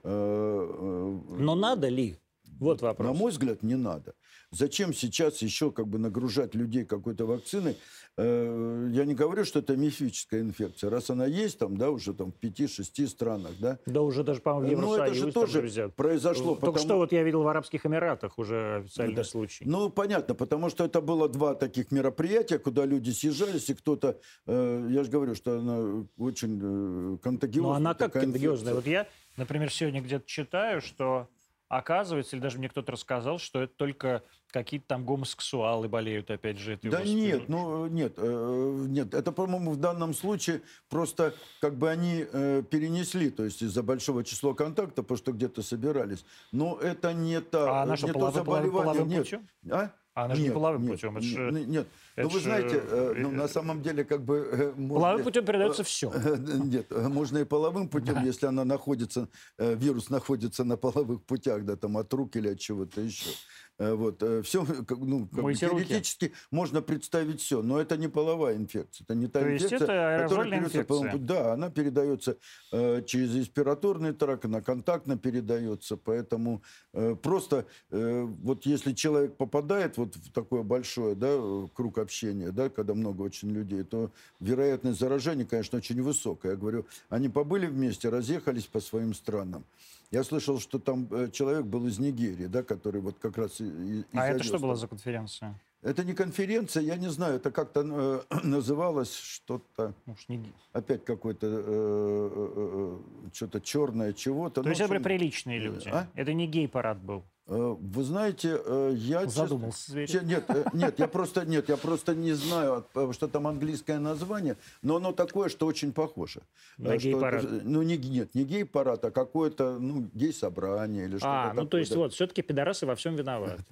[0.03, 2.17] Э, э, Но надо ли?
[2.59, 3.07] Вот вопрос.
[3.07, 4.13] на мой взгляд, не надо.
[4.51, 7.75] Зачем сейчас еще как бы нагружать людей какой-то вакциной?
[8.17, 10.89] Э, Я не говорю, что это мифическая инфекция.
[10.89, 13.77] Раз она есть там, да, уже там в 5-6 странах, да.
[13.85, 15.89] Да уже даже, по-моему, в Ну, это же тоже друзья.
[15.89, 16.51] произошло.
[16.55, 19.23] Только потому- что вот я видел в Арабских Эмиратах уже официальный Да.
[19.25, 19.65] случай.
[19.67, 24.87] Ну, понятно, потому что это было два таких мероприятия, куда люди съезжались, и кто-то, э,
[24.91, 27.71] я же говорю, что она очень э, контагиозная.
[27.73, 28.73] Но она как контагиозная?
[28.73, 28.75] инфекция.
[28.75, 31.27] Вот я, например, сегодня где-то читаю, что
[31.69, 36.73] оказывается, или даже мне кто-то рассказал, что это только какие-то там гомосексуалы болеют, опять же,
[36.73, 37.13] этой Да оспой.
[37.13, 39.13] нет, ну нет, э, нет.
[39.13, 44.23] Это, по-моему, в данном случае просто как бы они э, перенесли, то есть из-за большого
[44.23, 46.23] числа контактов, потому что где-то собирались.
[46.51, 48.71] Но это не та, А она что, не то заболевание.
[48.71, 49.23] половым нет.
[49.23, 49.47] путем?
[49.69, 49.91] А?
[50.17, 51.87] А она же не Нет, половым нет, путем, это не- ж, не- Нет.
[52.15, 54.49] это ну вы ж, знаете, э, э, ну, на самом деле как бы...
[54.51, 56.11] э, можно- Половым путем передается все.
[56.65, 58.23] Нет, э, можно и половым путем, Да.
[58.23, 59.27] если она находится,
[59.59, 63.29] э, вирус находится на половых путях, да, там от рук или от чего-то еще.
[63.79, 65.85] Э, Вот, все, ну, как бы Мойте руки.
[65.85, 70.23] теоретически можно представить все, но это не половая инфекция, это не та То инфекция, это
[70.23, 71.17] которая передается инфекция.
[71.17, 72.37] Да, она передается
[72.71, 76.61] э, через респираторный тракт, она контактно передается, поэтому
[76.93, 82.51] э, просто э, вот если человек попадает вот в такое большое, да, э, круг общения,
[82.51, 86.53] да, когда много очень людей, то вероятность заражения, конечно, очень высокая.
[86.53, 89.63] Я говорю, они побыли вместе, разъехались по своим странам.
[90.11, 94.05] Я слышал, что там э, человек был из Нигерии, да, который вот как раз и,
[94.13, 95.59] А это что была за конференция?
[95.81, 100.51] Это не конференция, я не знаю, это как-то э, называлось что-то, Уж не...
[100.71, 104.55] опять какое-то э, э, э, что-то черное чего-то.
[104.55, 105.89] То Ну, есть это были приличные люди.
[105.89, 106.07] а?
[106.15, 107.23] Это не гей-парад был.
[107.47, 109.25] Э, Вы знаете, э, я...
[109.25, 110.07] честно- Задумался зверь.
[110.07, 114.57] Че- Нет, э, нет, я просто нет, я просто не знаю, что там английское название,
[114.81, 116.41] но оно такое, что очень похоже.
[116.77, 117.43] На что гей-парад.
[117.43, 121.69] это- Ну не нет, не гей-парад, а какое-то ну гей-собрание или что-то А, ну такое,
[121.69, 123.63] то есть вот, все-таки пидорасы во всем виноваты.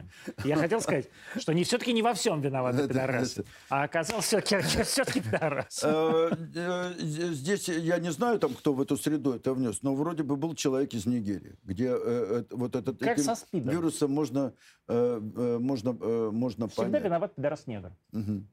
[0.44, 5.22] Я хотел сказать, что не все-таки не во всем виноваты пидорасы, а оказалось все-таки все-таки
[5.22, 5.88] пидорасы.
[7.00, 10.56] Здесь я не знаю, там, кто в эту среду это внес, но вроде бы был
[10.56, 11.96] человек из Нигерии, где
[12.52, 13.65] вот этот Как со СПИДом.
[13.72, 14.54] Вирусом можно,
[14.88, 17.04] э, э, можно, э, можно Всегда понять.
[17.04, 17.92] виноват пидорас-негр.
[18.12, 18.48] Мгм.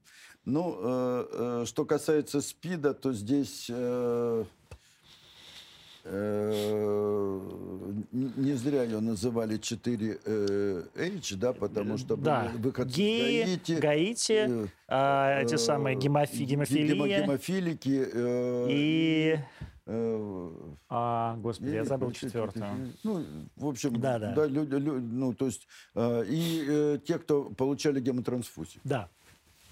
[0.45, 1.25] Ну, э,
[1.61, 4.43] э, что касается СПИДа, то здесь э,
[6.05, 7.39] э,
[8.11, 15.39] не зря ее называли 4H, да, потому что Да, выход геи, Гаити, Гаити, э, а,
[15.41, 19.39] эти э, самые гемофи- ге- гемофилия гемофилики э, и...
[19.85, 20.49] э,
[20.89, 22.65] А, господи, я забыл четвертую.
[23.03, 24.45] Ну, в общем, Да, да.
[24.47, 28.81] люди, лю- ну, то есть, э, и э, те, кто получали гемотрансфузию.
[28.83, 29.09] Да.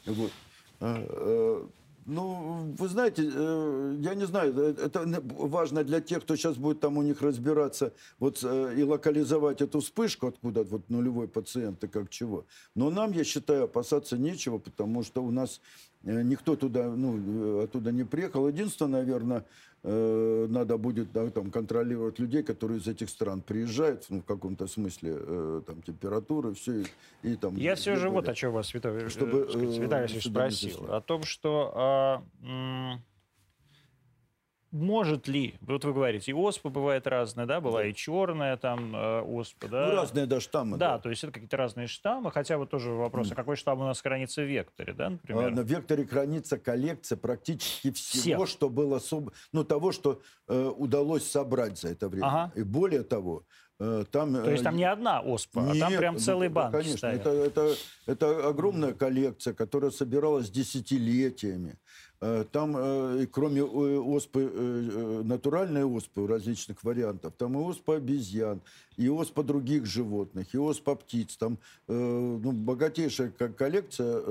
[0.06, 0.32] Вот.
[0.80, 1.68] Э, э,
[2.08, 6.80] Ну, вы знаете, э, я не знаю, э, это важно для тех, кто сейчас будет
[6.80, 11.88] там у них разбираться вот, э, и локализовать эту вспышку, откуда вот нулевой пациент и
[11.88, 12.46] как чего.
[12.76, 15.62] Но нам, я считаю, опасаться нечего, потому что у нас
[16.04, 18.48] никто туда, ну, оттуда не приехал.
[18.48, 19.46] Единственное, наверное,
[19.84, 24.68] э, надо будет да, там, контролировать людей, которые из этих стран приезжают, ну, в каком-то
[24.68, 26.82] смысле, э, там, температура, все.
[26.82, 26.86] И,
[27.34, 30.94] и, там, Я все же вот о чем вас, Виталий, Чтобы, э, Виталий спросил.
[30.94, 32.24] О том, что...
[32.44, 32.98] Э,
[34.72, 37.88] может ли, вот вы говорите, и оспа бывает разная, да, была да.
[37.88, 39.88] и черная там э, оспа, да?
[39.88, 40.78] Ну, разные да, штаммы.
[40.78, 43.34] Да, да, то есть это какие-то разные штаммы, хотя вот тоже вопрос, mm.
[43.34, 45.48] а какой штамм у нас хранится в векторе, да, например?
[45.48, 48.50] А, на векторе хранится коллекция практически всего, Всех.
[48.50, 52.28] что было, особо, ну, того, что э, удалось собрать за это время.
[52.28, 52.52] Ага.
[52.56, 53.44] И более того,
[53.80, 56.56] э, там, То есть там э, не одна оспа, Нет, а там прям целый ну,
[56.56, 61.78] банк Конечно, это, это, это огромная коллекция, которая собиралась десятилетиями.
[62.24, 68.62] Э, там, э, кроме э, оспы, натуральной оспы различных вариантов, там и оспа обезьян,
[68.98, 71.38] и оспа других животных, и оспа птиц.
[71.38, 74.22] Там ну, богатейшая коллекция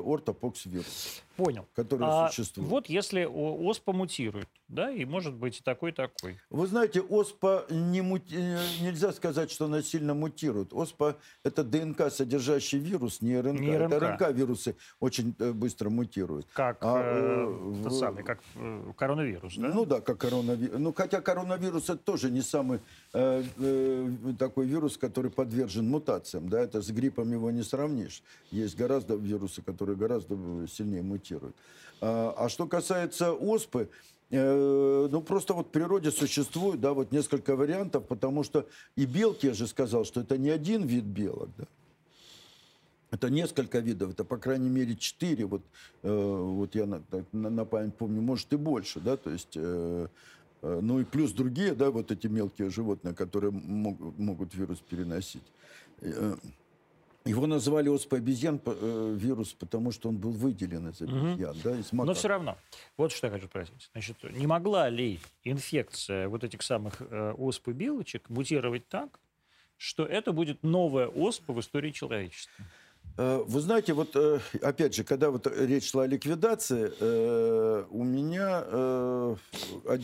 [0.00, 1.22] ортопокс-вирусов.
[1.36, 1.66] Понял.
[1.74, 2.68] Которые а существуют.
[2.68, 6.36] Вот если оспа мутирует, да, и может быть и такой, такой.
[6.50, 8.34] Вы знаете, оспа не мути...
[8.80, 10.72] нельзя сказать, что она сильно мутирует.
[10.72, 13.60] Оспа– это ДНК, содержащий вирус, не РНК.
[13.60, 13.92] Не РНК.
[13.92, 16.48] Это РНК-вирусы очень быстро мутируют.
[16.52, 17.46] Как а,
[17.84, 19.68] тот самый, как э, коронавирус, да?
[19.68, 20.78] Ну да, как коронавирус.
[20.78, 22.80] Ну, хотя коронавирус это тоже не самый
[23.12, 28.22] э, э, такой вирус, который подвержен мутациям, да, это с гриппом его не сравнишь.
[28.50, 30.36] Есть гораздо вирусы, которые гораздо
[30.68, 31.56] сильнее мутируют.
[32.00, 33.90] А, а что касается оспы,
[34.30, 39.46] э, ну, просто вот в природе существует, да, вот несколько вариантов, потому что и белки,
[39.46, 41.64] я же сказал, что это не один вид белок, да,
[43.10, 45.62] это несколько видов, это по крайней мере четыре, вот,
[46.02, 47.02] э, вот я на,
[47.32, 50.08] на, на память помню, может и больше, да, то есть, э, э,
[50.62, 55.42] ну и плюс другие, да, вот эти мелкие животные, которые мог, могут вирус переносить.
[56.00, 56.36] Э,
[57.24, 61.60] его называли оспа обезьян э, вирус, потому что он был выделен из обезьян, угу.
[61.62, 62.06] да, из макак.
[62.06, 62.56] Но все равно,
[62.96, 63.90] вот что я хочу спросить.
[63.92, 69.20] Значит, не могла ли инфекция вот этих самых э, оспы белочек мутировать так,
[69.76, 72.64] что это будет новая оспа в истории человечества?
[73.18, 78.04] Э, вы знаете, вот э, опять же, когда вот речь шла о ликвидации, э, у
[78.04, 79.36] меня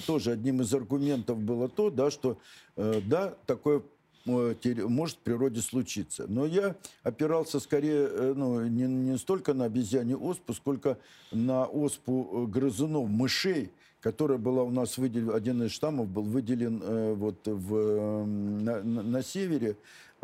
[0.07, 2.39] тоже одним из аргументов было то, да, что
[2.77, 3.83] да, такое
[4.25, 6.25] может в природе случиться.
[6.29, 10.99] Но я опирался скорее ну, не, не столько на обезьяне оспу, сколько
[11.31, 13.71] на оспу грызунов, мышей,
[14.01, 19.77] которая была у нас выделена, один из штаммов был выделен вот в, на, на севере,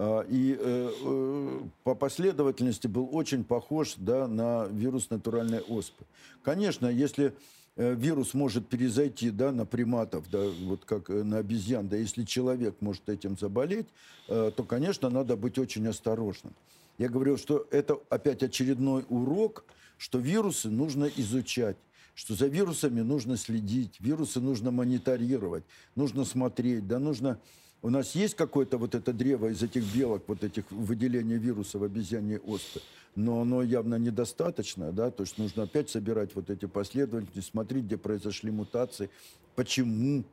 [0.03, 6.05] а, и э, э, по последовательности был очень похож да, на вирус натуральной оспы.
[6.43, 7.33] Конечно, если э,
[7.77, 13.09] вирус может перезайти да, на приматов, да, вот как на обезьян, да, если человек может
[13.09, 13.87] этим заболеть,
[14.27, 16.55] то, конечно, надо быть очень осторожным.
[16.99, 19.65] Я говорил, что это опять очередной урок,
[19.97, 21.77] что вирусы нужно изучать
[22.21, 25.65] что за вирусами нужно следить, вирусы нужно мониторировать,
[25.97, 27.41] нужно смотреть, да, нужно
[27.83, 32.39] у нас есть какое-то вот это древо из этих белок, вот этих выделений вирусов обезьяньей
[32.39, 32.81] оспы,
[33.17, 37.97] но оно явно недостаточно, да, то есть нужно опять собирать вот эти последовательности, смотреть, где
[37.97, 39.11] произошли мутации,
[39.57, 40.25] почему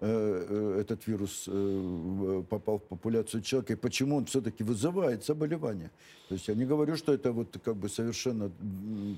[0.00, 5.90] э, э, этот вирус э, попал в популяцию человека и почему он все-таки вызывает заболевание.
[6.28, 8.50] То есть я не говорю, что это вот как бы совершенно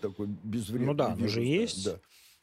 [0.02, 1.84] такой безвредный Ну да, вирус, же есть.
[1.86, 1.98] Да.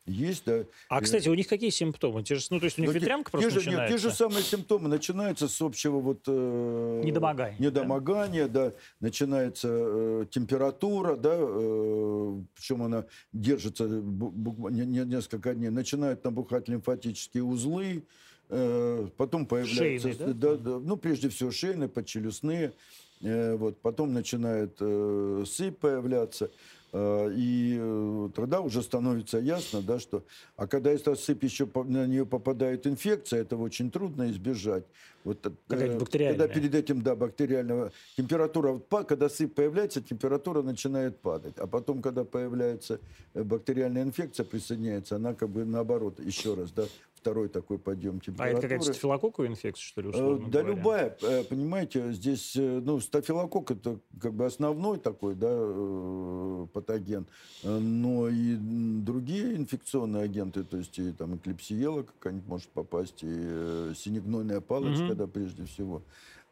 [0.06, 0.66] Есть, да.
[0.88, 2.22] А, кстати, у них какие симптомы?
[2.22, 3.94] Те же, ну, то есть у них Но ветрянка просто те же, начинается?
[3.94, 4.88] Нет, те же самые симптомы.
[4.88, 6.22] Начинаются с общего вот...
[6.28, 7.58] Э, недомогания.
[7.60, 8.70] Недомогания, да.
[8.70, 8.76] да.
[9.00, 15.70] Начинается э, температура, да, э, причем она держится буквально несколько дней.
[15.70, 18.04] Начинают набухать лимфатические узлы,
[18.50, 20.14] э, потом появляются...
[20.14, 20.34] Шейные, да?
[20.34, 20.80] Да, да?
[20.80, 22.74] Ну, прежде всего, шейные, подчелюстные.
[23.22, 26.52] Э, вот, потом начинает э, сыпь появляться.
[26.98, 30.24] Э, и э, тогда уже становится ясно, да, что...
[30.56, 34.86] А когда эта сыпь еще на нее попадает инфекция, этого очень трудно избежать.
[35.26, 37.92] Вот, э, когда перед этим, да, бактериального...
[38.16, 41.58] Температура, когда сыпь появляется, температура начинает падать.
[41.58, 43.02] А потом, когда появляется
[43.34, 46.86] бактериальная инфекция, присоединяется, она как бы наоборот, еще раз, да,
[47.26, 48.50] второй такой подъем температуры.
[48.50, 50.78] А это какая-то стафилококковая инфекция, что ли, условно Да, говоря?
[50.78, 51.18] любая.
[51.24, 57.26] Э, понимаете, здесь, э, ну, стафилококк это как бы основной такой, да, э, патоген.
[57.64, 64.62] Но и другие инфекционные агенты, то есть и там эклипсиела какая-нибудь может попасть, и синегнойная
[64.62, 65.16] палочка, угу.
[65.16, 66.04] да, прежде всего.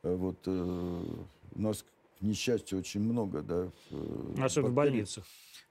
[0.02, 1.86] Вот у нас
[2.24, 3.70] несчастья очень много, да.
[3.92, 4.46] бактерий.
[4.46, 5.24] Особенно в больницах.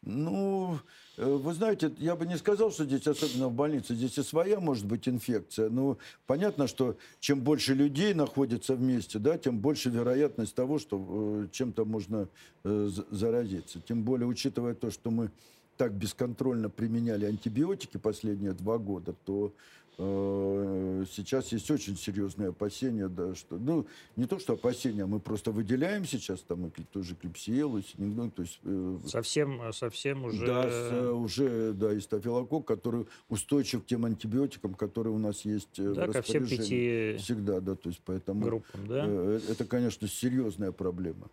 [0.04, 0.78] Ну,
[1.16, 4.58] э, вы знаете, я бы не сказал, что здесь, особенно в больнице, здесь и своя
[4.58, 5.70] может быть инфекция.
[5.70, 5.96] Ну,
[6.26, 11.84] понятно, что чем больше людей находится вместе, да, тем больше вероятность того, что э, чем-то
[11.84, 12.28] можно
[12.64, 13.80] э, за- заразиться.
[13.80, 15.30] Тем более, учитывая то, что мы
[15.76, 23.34] так бесконтрольно применяли антибиотики последние два года, то э, сейчас есть очень серьезные опасения, да,
[23.34, 23.86] что, ну,
[24.16, 28.42] не то, что опасения, мы просто выделяем сейчас там и тоже клепсиелу, и синегдон, то
[28.42, 30.46] есть э, Совсем, совсем уже...
[30.46, 35.44] да, с, э, уже, да, и стафилококк, который устойчив к тем антибиотикам, которые у нас
[35.44, 39.04] есть э, в да, ко всем пяти Всегда, да, то есть поэтому группам, да?
[39.06, 41.28] э, это, конечно, серьезная проблема.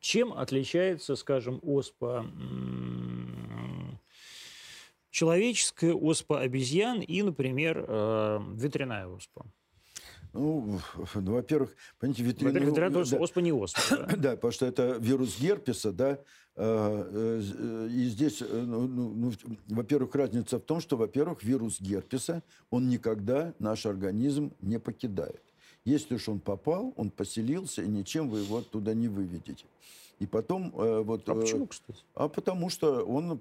[0.00, 2.26] Чем отличается, скажем, оспа
[5.12, 9.44] человеческая оспа обезьян и, например, э, ветряная оспа?
[10.32, 10.80] Ну,
[11.14, 12.52] ну, во-первых, понимаете, ветряные...
[12.54, 13.80] Во-первых, ветряная да, оспа не оспа.
[13.90, 14.06] да?
[14.16, 16.18] Да, потому что это вирус герпеса, да, э,
[16.56, 19.32] э, э, и здесь, э, ну, ну, ну,
[19.68, 25.42] во-первых, разница в том, что, во-первых, вирус герпеса, он никогда наш организм не покидает.
[25.84, 29.66] Если уж он попал, он поселился, и ничем вы его оттуда не выведете.
[30.22, 31.28] И потом э, вот...
[31.28, 31.98] А э, почему, кстати?
[32.14, 33.38] А потому что он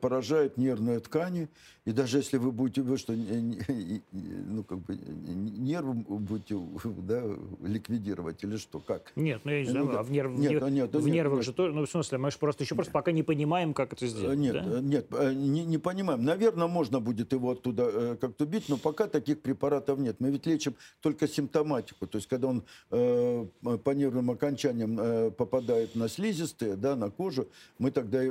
[0.00, 1.50] поражает нервные ткани,
[1.84, 6.58] и даже если вы будете, вы что, ну, как бы, нервы будете
[7.02, 7.22] да,
[7.62, 9.12] ликвидировать или что, как?
[9.16, 10.00] Нет, ну я не Ну знаю, да.
[10.00, 11.44] а в, нерв- в Нет, ну нет, ну в нет, нервах нет.
[11.44, 14.06] же тоже, ну в смысле, мы же просто еще просто пока не понимаем, как это
[14.06, 14.38] сделать.
[14.38, 14.78] Нет, да?
[14.78, 16.24] э, нет, э, не, не понимаем.
[16.24, 20.16] Наверное, можно будет его оттуда как-то убить, но пока таких препаратов нет.
[20.20, 22.06] Мы ведь лечим только симптоматику.
[22.06, 22.62] То есть, когда он
[22.92, 27.48] э, по нервным окончаниям э, попадает на слизистые, да, на кожу,
[27.78, 28.28] мы тогда э,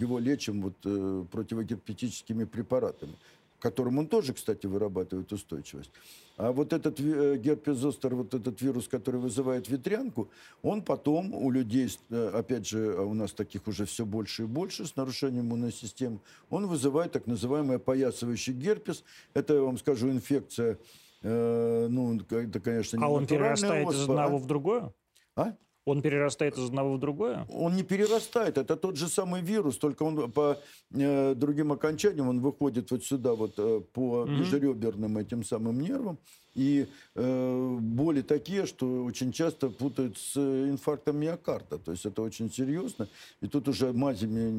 [0.00, 3.14] его лечим вот, э, противогерпетическими препаратами,
[3.58, 5.90] которым он тоже, кстати, вырабатывает устойчивость.
[6.38, 10.30] А вот этот э, герпес зостер, вот этот вирус, который вызывает ветрянку,
[10.62, 14.46] он потом у людей, э, опять же, а у нас таких уже все больше и
[14.46, 19.02] больше с нарушением иммунной системы, он вызывает так называемый опоясывающий герпес.
[19.34, 20.78] Это, я вам скажу, инфекция,
[21.22, 24.38] э, ну, это, конечно, не А он перерастает из одного а?
[24.38, 24.92] в другое?
[25.34, 25.56] А?
[25.88, 27.46] Он перерастает из одного в другое?
[27.50, 30.58] Он не перерастает, это тот же самый вирус, только он по
[30.92, 34.40] э, другим окончаниям, он выходит вот сюда, вот э, по Мгм.
[34.40, 36.18] межреберным этим самым нервам.
[36.54, 41.78] И э, боли такие, что очень часто путают с э, инфарктом миокарда.
[41.78, 43.08] То есть это очень серьезно.
[43.40, 44.50] И тут уже мазями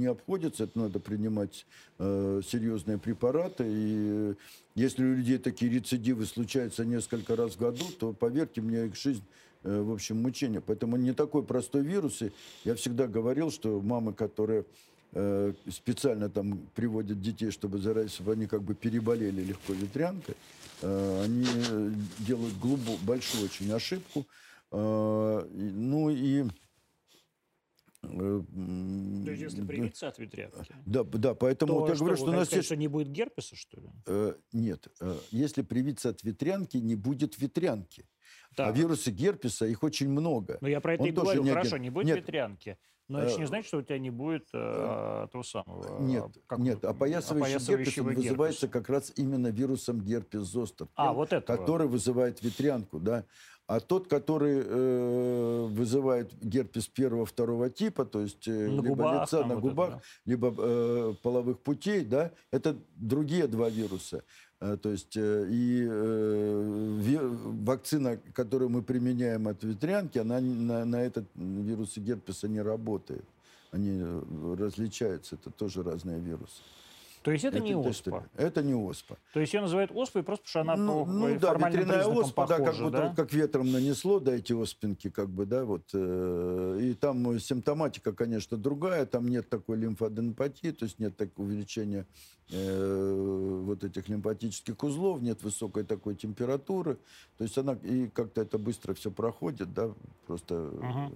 [0.00, 1.64] не обходится, это надо принимать
[1.98, 3.64] э, серьезные препараты.
[3.66, 3.96] И
[4.32, 4.34] э,
[4.74, 9.22] если у людей такие рецидивы случаются несколько раз в году, то, поверьте мне, их жизнь
[9.62, 10.60] в общем, мучение.
[10.60, 12.22] Поэтому не такой простой вирус.
[12.22, 12.32] И
[12.64, 14.64] я всегда говорил, что мамы, которые
[15.12, 20.36] э, специально там приводят детей, чтобы заразить, чтобы они как бы переболели легко ветрянкой,
[20.82, 24.26] э, они э, делают глубокую, большую очень ошибку.
[24.70, 26.44] Э, ну и...
[28.02, 28.42] э,
[29.24, 32.26] То есть, если привиться от ветрянки, Да, да, поэтому то вот я что, говорю, что
[32.26, 32.66] у нас сказать, есть...
[32.66, 33.88] что не будет герпеса, что ли?
[34.06, 38.04] Э, нет, э, если привиться от ветрянки, не будет ветрянки.
[38.58, 38.76] А Так.
[38.76, 40.58] вирусы герпеса, их очень много.
[40.60, 41.42] Ну, я про это Он и говорю.
[41.42, 42.16] не Хорошо, не будет Нет.
[42.18, 42.78] ветрянки.
[43.08, 45.98] Но это же не Э, значит, что у тебя не будет э, того самого...
[46.02, 50.88] Нет, как нет, он, опоясывающий, герпес он вызывается как раз именно вирусом герпес зостер.
[50.94, 51.56] А, тем, вот этого.
[51.56, 53.24] Который вызывает ветрянку, да.
[53.66, 59.22] А тот, который э, вызывает герпес первого, второго типа, то есть э, На либо губах
[59.22, 60.00] лица, на вот это, губах, да.
[60.24, 64.24] либо э, половых путей, да, это другие два вируса.
[64.60, 67.18] Э, То есть э, и э,
[67.64, 73.24] вакцина, которую мы применяем от ветрянки, она на, на этот вирус герпеса не работает.
[73.70, 74.02] Они
[74.58, 76.62] различаются, это тоже разные вирусы.
[77.28, 78.26] То есть это не та оспа.
[78.36, 79.18] Это не оспа.
[79.34, 82.04] То есть ее называют оспой просто потому, что она ну, по ну по да, ветряная
[82.06, 83.06] оспа, да, как, похожа, да?
[83.08, 85.82] вот как ветром нанесло, да, эти оспинки, как бы, да, вот.
[85.92, 91.44] э, и там э, симптоматика, конечно, другая, там нет такой лимфоденопатии, то есть нет такого
[91.44, 92.06] увеличения
[92.50, 96.96] э, вот этих лимфатических узлов, нет высокой такой температуры,
[97.36, 99.90] то есть она, и как-то это быстро все проходит, да,
[100.26, 100.54] просто...
[100.54, 101.12] Мгм.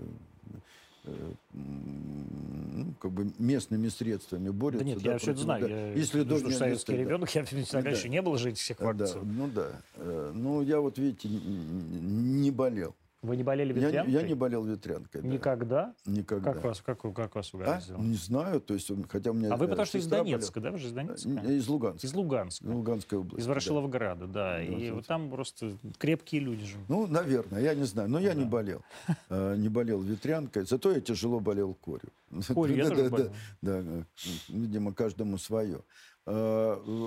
[1.04, 4.84] Э, ну, как бы местными средствами борются.
[4.84, 5.68] Да нет, да, я все это знаю.
[5.68, 5.74] да.
[5.74, 6.04] Я, И ну,
[6.38, 6.98] что советский да.
[6.98, 7.90] ребенок, я тогда Да.
[7.90, 9.20] еще не был жить всех Да, вакцин.
[9.36, 9.80] ну да.
[9.96, 12.94] Э, Ну, я вот, видите, не болел.
[13.22, 14.12] Вы не болели Я, не- ветрянкой?
[14.14, 15.22] я не болел ветрянкой.
[15.22, 15.28] да.
[15.28, 15.94] Никогда?
[16.06, 16.52] Никогда.
[16.52, 17.56] Как вас, как, как вас А?
[17.56, 17.98] угораздило?
[17.98, 20.60] Не знаю, то есть, он- хотя у меня А вы э, потому что из Донецка,
[20.60, 20.72] да?
[20.72, 21.14] Вы же из болела.
[21.14, 21.46] Донецка?
[21.48, 22.06] Э, Из Луганска.
[22.08, 22.66] Из Луганска.
[22.66, 23.38] Луганской области.
[23.40, 23.50] Из да.
[23.50, 24.32] Ворошиловграда, да.
[24.56, 26.88] Да, И вот вот там просто крепкие люди живут.
[26.88, 28.08] Ну, наверное, я не знаю.
[28.10, 28.50] Но я не Да.
[28.50, 28.82] болел.
[29.30, 30.64] Э, Не болел ветрянкой.
[30.66, 32.10] Зато я тяжело болел корью.
[32.52, 33.32] Корью я тоже болел.
[33.60, 34.02] Да, э,
[34.48, 35.82] видимо, каждому свое.
[36.24, 36.62] А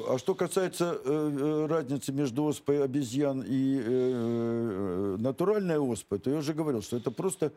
[0.07, 6.29] а что касается э, э, разницы между оспой обезьян и э, э, натуральной оспой, то
[6.29, 7.53] я уже говорил, что это просто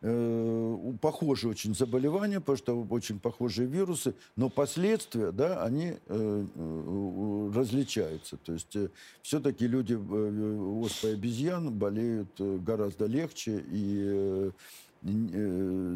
[0.00, 7.52] э, похожие очень заболевания, потому что очень похожие вирусы, но последствия, да, они э, э,
[7.54, 8.36] различаются.
[8.38, 8.88] То есть э,
[9.22, 14.50] все-таки люди э, оспой обезьян болеют э, гораздо легче и э, э,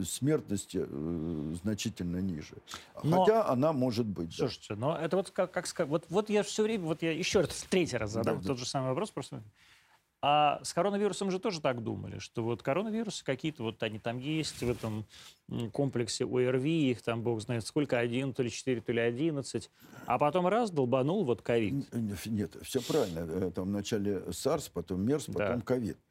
[0.04, 0.86] смертность э,
[1.62, 2.54] значительно ниже.
[3.02, 4.30] Но- Хотя она может быть.
[4.30, 4.48] да.
[4.48, 7.40] Слушайте, но это вот как, как ска- вот, вот я все время, вот я еще
[7.40, 8.48] раз, третий раз задам Да, да.
[8.48, 9.42] тот же самый вопрос, просто.
[10.20, 14.60] А с коронавирусом же тоже так думали, что вот коронавирусы какие-то, вот они там есть
[14.64, 15.06] в этом
[15.72, 19.70] комплексе ОРВИ, их там, бог знает сколько, один, то ли четыре, то ли одиннадцать,
[20.06, 21.86] а потом раз долбанул вот ковид.
[22.26, 23.20] Нет, все правильно.
[23.20, 25.32] Э, Там вначале SARS, потом МЕРС, Да.
[25.46, 25.96] потом ковид.
[25.96, 26.07] А,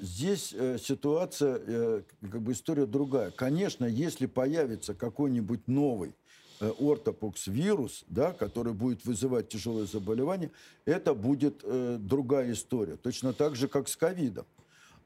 [0.00, 3.30] Здесь э, ситуация, э, как бы история другая.
[3.30, 6.12] Конечно, если появится какой-нибудь новый
[6.60, 10.50] э, ортопокс-вирус, да, который будет вызывать тяжелое заболевание,
[10.86, 12.96] это будет э, другая история.
[12.96, 14.44] Точно так же, как с ковидом.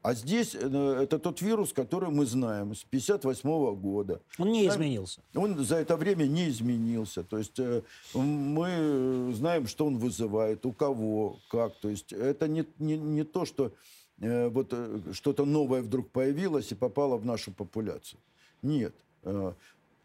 [0.04, 4.20] А здесь э, это тот вирус, который мы знаем с 1958 года.
[4.38, 5.22] Он не изменился.
[5.34, 7.22] Он за это время не изменился.
[7.22, 7.82] То есть э,
[8.14, 11.76] мы знаем, что он вызывает, у кого, как.
[11.80, 13.72] То есть это не, не, не то, что
[14.20, 18.20] э, вот э, что-то новое вдруг появилось и попало в нашу популяцию.
[18.62, 18.94] Нет.
[19.22, 19.52] Э,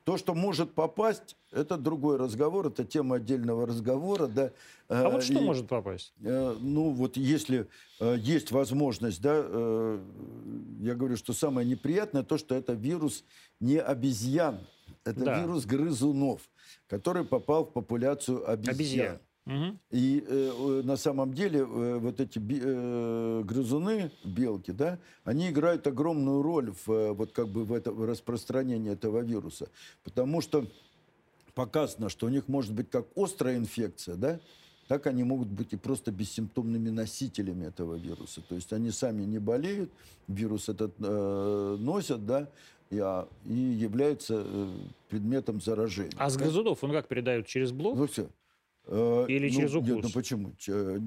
[0.05, 4.26] То, что может попасть, это другой разговор, это тема отдельного разговора.
[4.28, 4.51] Да.
[4.88, 6.14] А Э, вот что и- может попасть?
[6.22, 7.68] Э, Ну, вот если
[7.99, 9.99] э, есть возможность, да, э,
[10.82, 13.24] я говорю, что самое неприятное то, что это вирус
[13.60, 14.57] не обезьян,
[15.03, 15.41] это Да.
[15.41, 16.41] вирус грызунов,
[16.88, 18.76] который попал в популяцию обезьян.
[18.76, 19.20] Обезьян.
[19.91, 25.88] И э, на самом деле э, вот эти би- э, грызуны, белки, да, они играют
[25.88, 29.70] огромную роль в, э, вот как бы в, это, в распространении этого вируса.
[30.04, 30.66] Потому что
[31.56, 34.39] показано, что у них может быть как острая инфекция, да,
[34.88, 38.41] так они могут быть и просто бессимптомными носителями этого вируса.
[38.47, 39.91] То есть они сами не болеют,
[40.28, 42.50] вирус этот э, носят, да,
[42.89, 44.68] и, а, и являются э,
[45.10, 46.12] предметом заражения.
[46.18, 47.45] А с грызунов он как передают?
[47.45, 47.97] Через блок?
[47.97, 48.30] Ну все.
[48.91, 50.03] Э, Или ну, через нет, укус?
[50.03, 50.53] ну почему?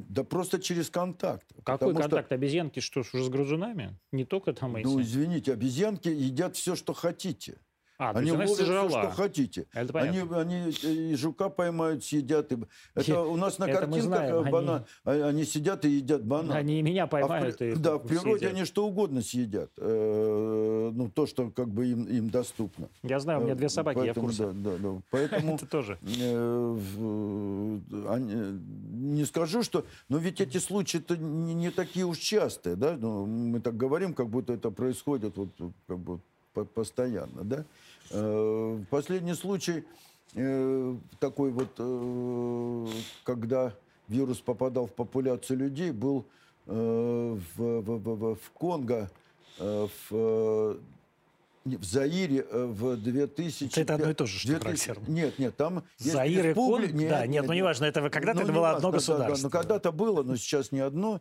[0.09, 1.47] Да просто через контакт.
[1.65, 2.33] Какой Потому что, контакт?
[2.33, 3.99] Обезьянки что, уже с грызунами?
[4.13, 4.87] Не только там эти?
[4.87, 7.59] ну, извините, обезьянки едят все, что хотите.
[7.99, 9.67] А, Они ловят все, что хотите.
[9.73, 10.41] Это Они, понятно.
[10.41, 12.51] они и жука поймают, съедят.
[12.53, 12.57] И...
[12.95, 16.25] Это у нас на Это картинках знаем, э, они- бана- а- они сидят и едят
[16.25, 16.53] банан.
[16.57, 17.61] Они и меня А в поймают.
[17.61, 18.53] и да, в природе едят.
[18.55, 19.71] они что угодно съедят.
[19.79, 22.89] Э, ну, то, что как бы им, им доступно.
[23.03, 24.47] Я знаю, у меня две Э, собаки, я в поэтому, курсе.
[24.53, 25.03] Да, да, да.
[25.11, 25.99] Поэтому Это тоже.
[28.09, 28.61] они-
[29.15, 29.85] не скажу, что...
[30.09, 32.97] Но ведь эти случаи-то не, не такие уж частые, да?
[32.99, 35.49] Ну, мы так говорим, как будто это происходит вот,
[35.87, 36.21] как бы
[36.55, 37.65] по- постоянно, да?
[38.13, 39.85] Э, Последний случай
[40.35, 42.87] э, такой вот, э,
[43.25, 43.75] когда
[44.09, 46.27] вирус попадал в популяцию людей, был
[46.65, 46.75] в,
[47.57, 49.11] в- в- в- Конго,
[49.59, 53.81] в, в Заире в 2000...
[53.81, 55.13] Это одно и то же, что 2000 характерно.
[55.13, 55.83] Нет, нет, там...
[55.99, 57.09] Заир и республи- Конго?
[57.09, 59.47] Да, нет, ну неважно, это когда-то это не было важно, одно да, да, да, государство.
[59.47, 61.21] но когда-то было, но сейчас не одно.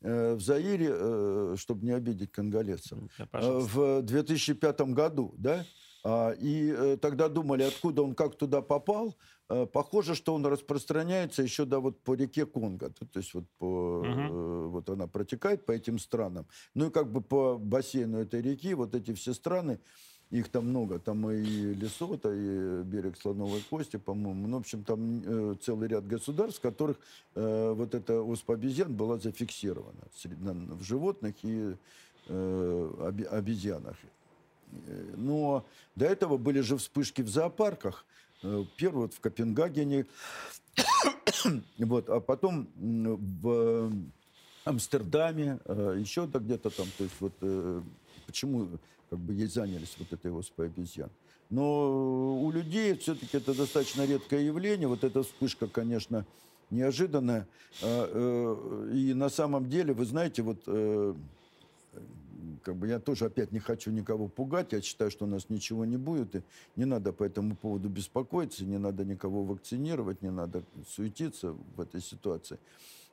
[0.00, 3.78] В Заире, чтобы не обидеть конголезцев, Да, э, пожалуйста.
[3.78, 5.64] в 2005 году, да,
[6.40, 9.14] и э, тогда думали, откуда он, как туда попал.
[9.48, 12.90] Э, Похоже, что он распространяется еще да, вот по реке Конго.
[12.90, 16.46] То, есть вот, по, э, вот она протекает по этим странам.
[16.74, 19.80] Ну и как бы по бассейну этой реки вот эти все страны,
[20.30, 20.98] их там много.
[20.98, 24.46] Там и Лесото, и берег Слоновой Кости, по-моему.
[24.46, 26.98] Ну, в общем, там целый ряд государств, в которых
[27.34, 31.74] вот эта оспа обезьян была зафиксирована в животных и
[32.28, 33.96] обезьянах.
[34.86, 38.04] Э, Но до этого были же вспышки в зоопарках.
[38.42, 40.06] Э, Первый вот в Копенгагене,
[41.78, 43.92] вот, а потом в
[44.64, 46.86] Амстердаме, э, еще да где-то там.
[46.96, 47.34] То есть вот
[48.26, 48.68] почему
[49.10, 51.10] как бы ей занялись вот этой оспой обезьян.
[51.50, 54.86] Но у людей все-таки это достаточно редкое явление.
[54.86, 56.26] Вот эта вспышка, конечно,
[56.70, 57.48] неожиданная.
[57.82, 60.68] А, И на самом деле, вы знаете, вот
[62.62, 64.72] как бы я тоже опять не хочу никого пугать.
[64.72, 66.36] Я считаю, что у нас ничего не будет.
[66.36, 66.42] И
[66.76, 72.00] не надо по этому поводу беспокоиться, не надо никого вакцинировать, не надо суетиться в этой
[72.00, 72.58] ситуации.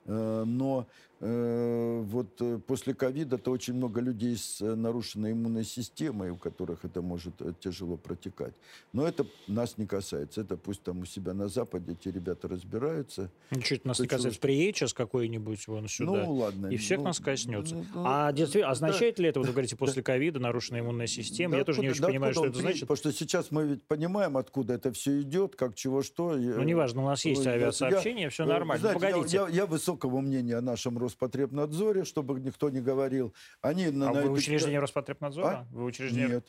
[0.05, 0.87] Э, Но
[1.19, 7.01] вот э, после ковида-то очень много людей с э, нарушенной иммунной системой, у которых это
[7.01, 8.53] может э, тяжело протекать.
[8.91, 10.41] Но это нас не касается.
[10.41, 13.31] Это пусть там у себя на Западе эти ребята разбираются.
[13.51, 14.39] Ничего это нас не то касается.
[14.41, 16.11] Приедет сейчас какой-нибудь вон сюда.
[16.25, 16.67] Ну, ладно.
[16.67, 17.75] И всех ну, нас коснется.
[17.75, 18.71] ну, ну, а действительно, да.
[18.71, 21.51] означает ли это, вот вы говорите, после ковида нарушенная иммунная система?
[21.53, 22.77] Да Я тоже не откуда- очень да понимаю, что откуда это приедет?
[22.77, 22.87] значит.
[22.89, 26.35] Потому что сейчас мы ведь понимаем, откуда это все идет, как, чего, что.
[26.35, 28.81] Ну, неважно, у нас есть Ой, я- авиасообщение, все э, нормально.
[28.81, 29.37] знаете, я- Погодите.
[29.37, 33.33] Я, я высокого мнения о нашем Роспотребнадзоре, чтобы никто не говорил.
[33.61, 35.47] Они на, А на вы эту- учреждение Роспотребнадзора?
[35.47, 35.67] А?
[35.71, 36.27] Вы учреждение...
[36.27, 36.45] Нет.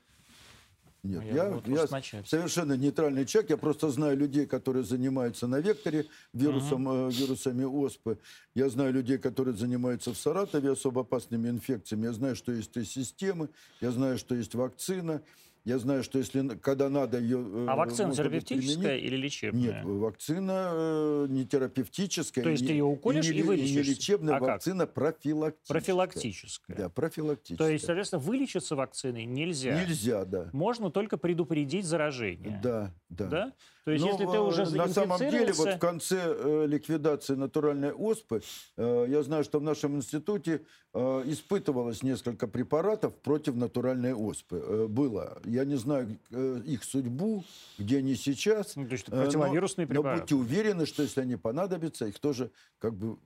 [1.02, 3.50] Нет, Ну, я, я я совершенно нейтральный человек.
[3.50, 8.18] Я просто знаю людей, которые занимаются на векторе вирусом, э, вирусами оспы.
[8.54, 12.06] Я знаю людей, которые занимаются в Саратове особо опасными инфекциями.
[12.06, 13.50] Я знаю, что есть системы.
[13.80, 15.22] Я знаю, что есть вакцина.
[15.66, 17.38] Я знаю, что если когда надо ее...
[17.44, 19.60] э, А вакцина терапевтическая или лечебная?
[19.60, 22.44] Нет, вакцина э, не терапевтическая.
[22.44, 23.90] То есть не- ты ее уколешь не, и ле- не вылечишься?
[23.90, 24.48] лечебная, А как?
[24.48, 25.74] вакцина профилактическая.
[25.74, 26.76] Профилактическая.
[26.76, 27.66] Да, профилактическая.
[27.66, 29.82] То есть, соответственно, вылечиться вакциной нельзя.
[29.82, 30.50] Нельзя, да.
[30.52, 32.60] Можно только предупредить заражение.
[32.62, 33.26] Да, да.
[33.26, 33.52] Да?
[33.86, 37.36] То есть, Ну, если ты э, уже На самом деле, вот в конце э, ликвидации
[37.36, 38.42] натуральной оспы,
[38.76, 40.62] э, я знаю, что в нашем институте
[40.92, 44.56] э, испытывалось несколько препаратов против натуральной оспы.
[44.56, 45.40] Э, было.
[45.44, 47.44] Я не знаю э, их судьбу,
[47.78, 48.74] где они сейчас.
[48.74, 50.20] Ну, то есть э, но- противовирусные но, препараты.
[50.22, 53.18] будьте уверены, что если они понадобятся, их тоже как бы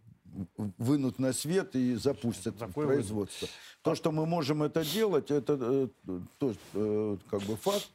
[0.76, 3.48] вынут на свет и запустят Такое производство.
[3.80, 5.88] То, что мы можем это делать, это э,
[6.36, 7.88] тоже э, как бы факт.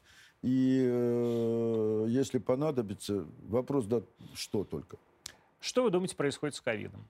[0.46, 4.04] И э, если понадобится, вопрос, да,
[4.36, 4.98] что только.
[5.60, 7.10] Что вы думаете происходит с ковидом?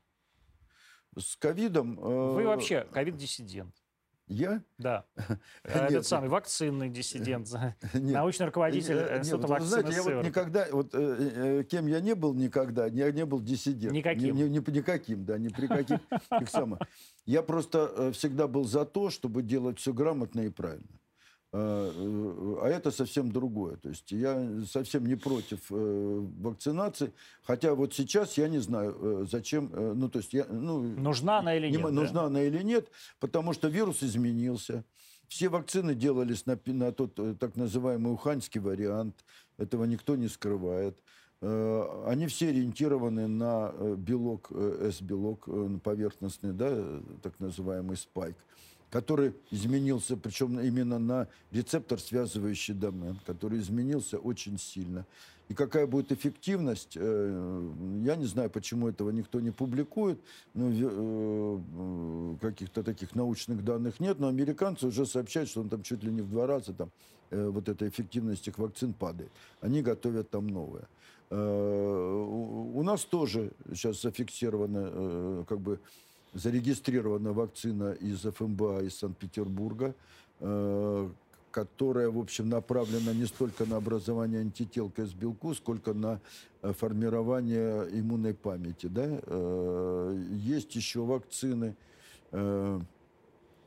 [1.18, 2.00] С ковидом...
[2.00, 3.76] э, Вы вообще ковид-диссидент.
[4.28, 4.64] Я?
[4.78, 5.04] Да.
[5.18, 5.38] Нет.
[5.66, 7.50] Этот самый вакцинный диссидент,
[7.94, 8.14] Нет.
[8.14, 11.64] научный руководитель Э, не, Института вот вы вакцины знаете, я вот никогда, вот э, э,
[11.66, 13.98] кем я не был никогда, я не был диссидентом.
[13.98, 14.34] Никаким.
[14.34, 16.00] Ни, ни- ни- никаким, да, ни при каких.
[17.26, 20.88] Я просто э, всегда был за то, чтобы делать все грамотно и правильно.
[21.58, 23.78] А э, а это совсем другое.
[23.78, 29.26] То есть я совсем не против э, вакцинации, хотя вот сейчас я не знаю, э,
[29.32, 31.82] зачем, ну то есть я, ну, Нужна она или не нет?
[31.82, 31.96] мо- да?
[31.96, 32.90] нужна она или нет,
[33.22, 34.84] потому что вирус изменился.
[35.30, 39.24] Все вакцины делались на, на тот так называемый уханьский вариант.
[39.58, 41.00] Этого никто не скрывает.
[41.42, 45.48] Они все ориентированы на белок, S-белок
[45.84, 48.36] поверхностный, да, так называемый спайк,
[48.96, 55.06] который изменился, причем именно на рецептор, связывающий домен, который изменился очень сильно.
[55.50, 57.72] И какая будет эффективность, э,
[58.06, 60.18] я не знаю, почему этого никто не публикует,
[60.56, 65.84] ве- э, э, каких-то таких научных данных нет, но американцы уже сообщают, что он там
[65.84, 66.90] чуть ли не в два раза там,
[67.32, 69.32] вот эта эффективность их вакцин падает.
[69.60, 70.88] Они готовят там новое.
[71.32, 75.80] У нас тоже сейчас зафиксировано, как бы
[76.36, 79.96] зарегистрирована вакцина из ФМБА из Санкт-Петербурга,
[80.42, 81.10] э,
[81.50, 86.20] которая, в общем, направлена не столько на образование антител к S-белку, сколько на
[86.62, 88.88] э, формирование иммунной памяти.
[88.88, 89.06] Да?
[89.08, 91.76] Э, Есть еще вакцины.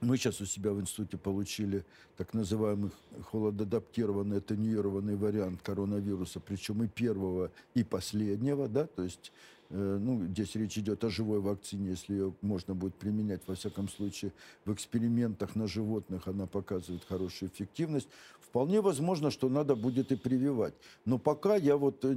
[0.01, 1.85] Мы сейчас у себя в институте получили
[2.17, 2.91] так называемый
[3.31, 9.33] холодоадаптированный, атенюированный вариант коронавируса, причем и первого, и последнего, да, то есть
[9.71, 14.33] ну, здесь речь идет о живой вакцине, если ее можно будет применять, во всяком случае,
[14.65, 18.09] в экспериментах на животных она показывает хорошую эффективность.
[18.41, 20.73] Вполне возможно, что надо будет и прививать.
[21.05, 22.15] Но пока я вот э,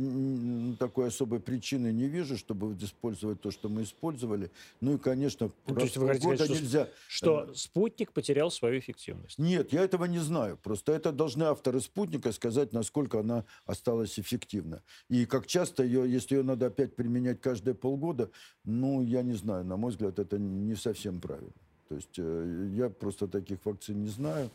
[0.80, 4.50] такой особой причины не вижу, чтобы использовать то, что мы использовали.
[4.80, 6.90] Ну и, конечно, Ну, то раз есть в вы полгода сказать, что- нельзя...
[7.10, 9.38] Что спутник потерял свою эффективность.
[9.40, 10.58] Нет, я этого не знаю.
[10.64, 14.84] Просто это должны авторы спутника сказать, насколько она осталась эффективна.
[15.10, 18.30] И как часто ее, если ее надо опять применять каждые полгода,
[18.64, 21.52] ну, я не знаю, на мой взгляд, это не совсем правильно.
[21.90, 24.50] То есть э, я просто таких вакцин не знаю.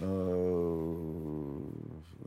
[0.00, 1.58] Э,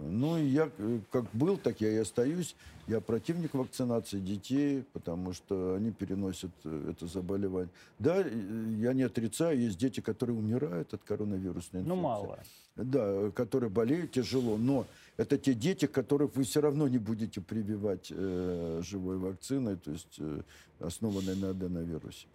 [0.03, 2.55] Ну, и я э, как был, так я и остаюсь.
[2.88, 7.69] Я противник вакцинации детей, потому что они переносят э, это заболевание.
[7.99, 12.03] Да, я не отрицаю, есть дети, которые умирают от коронавирусной Ну, инфекции.
[12.03, 12.39] мало.
[12.76, 14.86] Да, которые болеют тяжело, но
[15.17, 20.15] это те дети, которых вы все равно не будете прививать э, живой вакциной, то есть
[20.19, 20.41] э,
[20.80, 22.28] основанной на аденовирусе.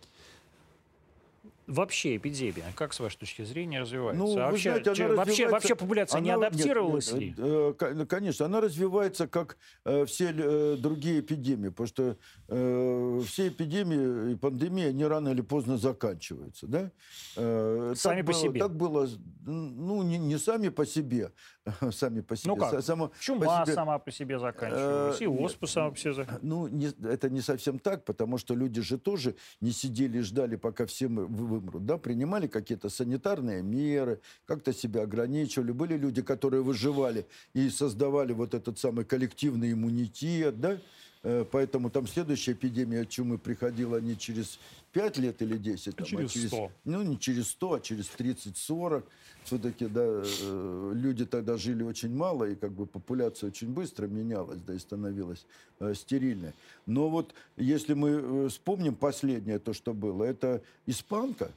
[1.66, 4.22] Вообще эпидемия, как с вашей точки зрения развивается?
[4.24, 7.34] Ну, А вообще, знаете, че- вообще, вообще популяция не Она- нет, адаптировалась нет, ли?
[7.38, 12.16] э, ну, конечно, она развивается, как э, все э, другие эпидемии, потому что
[12.48, 16.66] э, все эпидемии и пандемии, они рано или поздно заканчиваются.
[16.68, 16.90] Да?
[17.36, 18.60] Э, Сами по было- себе.
[18.60, 19.08] Так было,
[19.44, 21.32] ну, не, не сами по себе,
[21.90, 22.48] сами по себе.
[22.52, 22.74] Ну как?
[22.74, 23.74] Са- само по Чума себе.
[23.74, 25.40] сама по себе заканчивалась, Э, и нет.
[25.40, 26.42] оспа сама по себе заканчивалась.
[26.44, 30.54] Ну, не- это не совсем так, потому что люди же тоже не сидели и ждали,
[30.56, 31.86] пока все мы вымрут.
[31.86, 31.98] Да?
[31.98, 35.72] Принимали какие-то санитарные меры, как-то себя ограничивали.
[35.72, 40.60] Были люди, которые выживали и создавали вот этот самый коллективный иммунитет.
[40.60, 40.78] Да?
[41.22, 44.58] Э, поэтому там следующая эпидемия чумы приходила не через
[44.92, 46.72] 5 лет или 10, там, через а через 100.
[46.84, 49.04] ну, не через 100, а через 30-40.
[49.44, 54.60] Все-таки, да, э, люди тогда жили очень мало, и как бы популяция очень быстро менялась,
[54.66, 55.46] да, и становилась
[55.78, 56.52] э, стерильной.
[56.86, 61.52] Но вот если мы э, вспомним последнее то, что было, это испанка,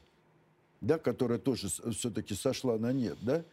[0.82, 3.44] да, которая тоже все-таки сошла на нет, да,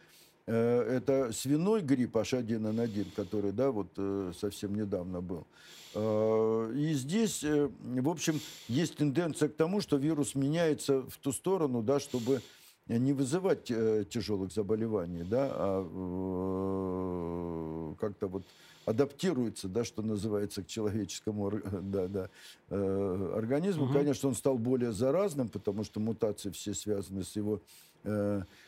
[0.51, 5.45] это свиной грипп H1N1, который, да, вот э, совсем недавно был.
[5.93, 8.39] Э, И здесь, э, в общем,
[8.69, 12.41] есть тенденция к тому, что вирус меняется в ту сторону, да, чтобы
[12.87, 15.83] не вызывать э, тяжелых заболеваний, да, а
[17.91, 18.43] э, как-то вот
[18.85, 22.29] адаптируется, да, что называется, к человеческому да, да,
[22.69, 23.85] э, организму.
[23.85, 23.93] Мгм.
[23.93, 27.96] Конечно, он стал более заразным, потому что мутации все связаны с его э,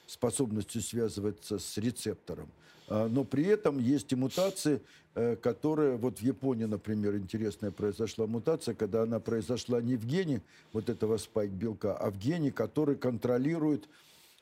[0.08, 2.50] способностью связываться с рецептором.
[2.90, 4.82] А, Но при этом есть и мутации,
[5.16, 10.42] э, которые, вот в Японии, например, интересная произошла мутация, когда она произошла не в гене
[10.74, 13.88] вот этого спайк-белка, а в гене, который контролирует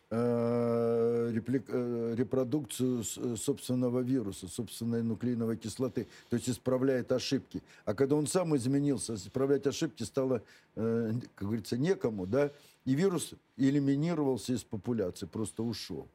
[0.09, 7.61] э, э, репродукцию э, собственного вируса, собственной нуклеиновой кислоты, то есть исправляет ошибки.
[7.83, 10.41] А когда он сам изменился, исправлять ошибки стало,
[10.75, 12.51] э, как говорится, некому, да,
[12.87, 16.07] и вирус элиминировался из популяции, просто ушел.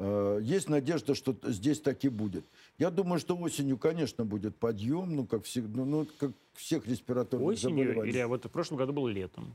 [0.00, 2.44] Э, Есть надежда, что здесь так и будет.
[2.76, 7.46] Я думаю, что осенью, конечно, будет подъем, ну, как, всег- ну, ну, как всех респираторных
[7.48, 8.10] Осенью заболеваний.
[8.10, 9.54] или вот в прошлом году был летом?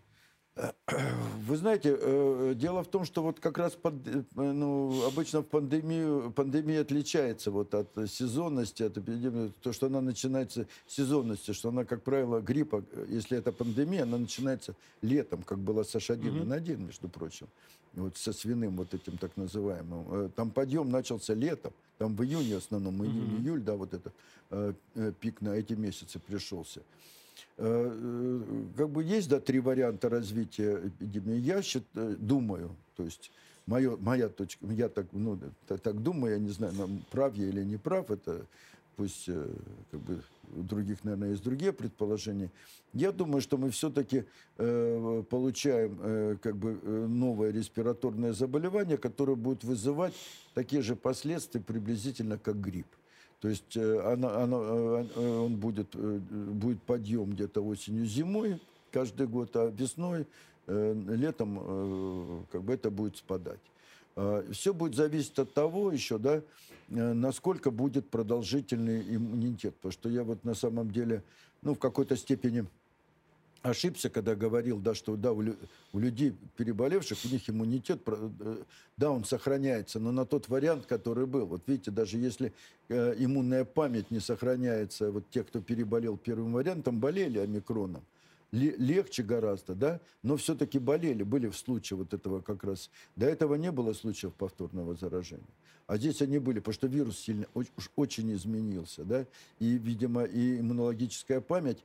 [0.56, 5.47] Вы знаете, э, дело в том, что вот как раз под, э, ну, обычно в
[5.47, 11.70] пандемию, пандемия отличается вот от сезонности, от эпидемии, то, что она начинается с сезонности, что
[11.70, 16.78] она, как правило, гриппа, э, если это пандемия, она начинается летом, как было с H1N1,
[16.78, 17.47] между прочим,
[17.93, 20.32] вот со свиным вот этим так называемым.
[20.36, 24.14] Там подъем начался летом, там в июне в основном, июнь-июль, да, вот этот
[24.51, 24.74] э,
[25.20, 26.82] пик на эти месяцы пришелся.
[27.58, 31.38] Э, э, Как бы есть, да, три варианта развития эпидемии.
[31.38, 33.32] Я счит- э, думаю, то есть
[33.68, 36.74] моё, моя точка, я так, ну, та- так думаю, я не знаю,
[37.12, 38.46] прав я или не прав, это
[38.96, 39.48] пусть э,
[39.91, 40.22] как бы
[40.56, 42.50] у других, наверное, есть другие предположения.
[42.94, 44.26] Я думаю, что мы все-таки
[45.30, 50.14] получаем э, как бы э, новое респираторное заболевание, которое будет вызывать
[50.54, 52.88] такие же последствия приблизительно как грипп.
[53.44, 59.54] То есть э, она, она, э, э, он будет, будет подъем где-то осенью-зимой каждый год,
[59.58, 60.28] а весной,
[60.66, 63.60] летом как бы это будет спадать.
[64.52, 66.41] Все будет зависеть от того еще, да,
[66.88, 69.76] насколько будет продолжительный иммунитет.
[69.76, 71.22] Потому что я вот на самом деле,
[71.64, 72.66] ну, в какой-то степени
[73.64, 75.57] ошибся, когда говорил, да, что да, у, лю-
[75.93, 78.57] у людей, переболевших, у них иммунитет, э,
[78.97, 81.45] да, он сохраняется, но на тот вариант, который был.
[81.47, 82.53] Вот видите, даже если
[82.89, 88.03] э, иммунная память не сохраняется, вот те, кто переболел первым вариантом, болели омикроном,
[88.51, 92.89] ле- легче гораздо, да, но все-таки болели, были в случае вот этого как раз.
[93.16, 95.43] До этого не было случаев повторного заражения.
[95.88, 97.45] А здесь они были, потому что вирус сильно,
[97.95, 99.26] очень изменился, да,
[99.59, 101.80] и, видимо, и иммунологическая память,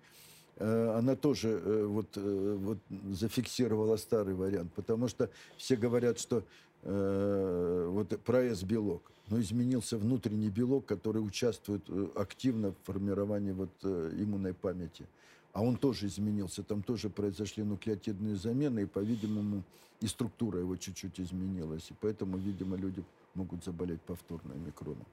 [0.61, 2.79] она тоже э, вот, э, вот
[3.11, 6.43] зафиксировала старый вариант, потому что все говорят, что
[6.83, 13.71] э, вот про С-белок, но изменился внутренний белок, который участвует э, активно в формировании вот
[13.85, 15.07] э, иммунной памяти.
[15.53, 19.63] А он тоже изменился, там тоже произошли нуклеотидные замены, и, по-видимому,
[20.01, 21.91] и структура его чуть-чуть изменилась.
[21.91, 23.03] И поэтому, видимо, люди
[23.35, 25.07] могут заболеть повторно микроном.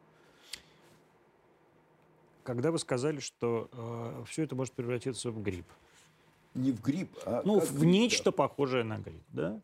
[2.45, 5.65] Когда вы сказали, что все это может превратиться в грипп?
[6.53, 9.61] Не в грипп, а Ну, в грипп, нечто похожее на грипп, да?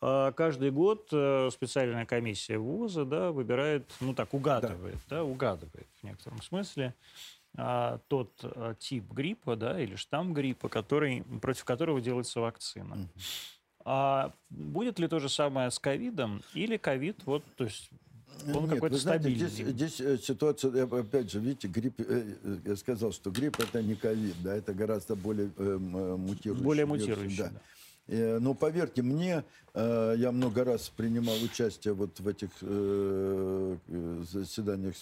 [0.00, 6.04] А Каждый год э, специальная комиссия ВУЗа да, выбирает, ну так, угадывает, да, угадывает в
[6.04, 6.94] некотором смысле
[7.56, 12.94] а, тот а, тип гриппа, да, или штамм гриппа, который, против которого делается вакцина.
[12.94, 13.08] Мгм.
[13.84, 17.90] А будет ли то же самое с ковидом, или ковид, вот, то есть,
[18.54, 19.48] он Нет, какой-то вы знаете, стабильный?
[19.48, 23.82] здесь, здесь э, ситуация, опять же, видите, грипп, э, э, я сказал, что грипп это
[23.82, 25.76] не ковид, да, это гораздо более э, э,
[26.16, 26.64] мутирующий.
[26.64, 27.50] Более вирус, мутирующий, да.
[27.50, 27.60] да.
[28.08, 34.24] Э, Но поверьте мне, э, я много раз принимал участие вот в этих э, э,
[34.32, 34.94] заседаниях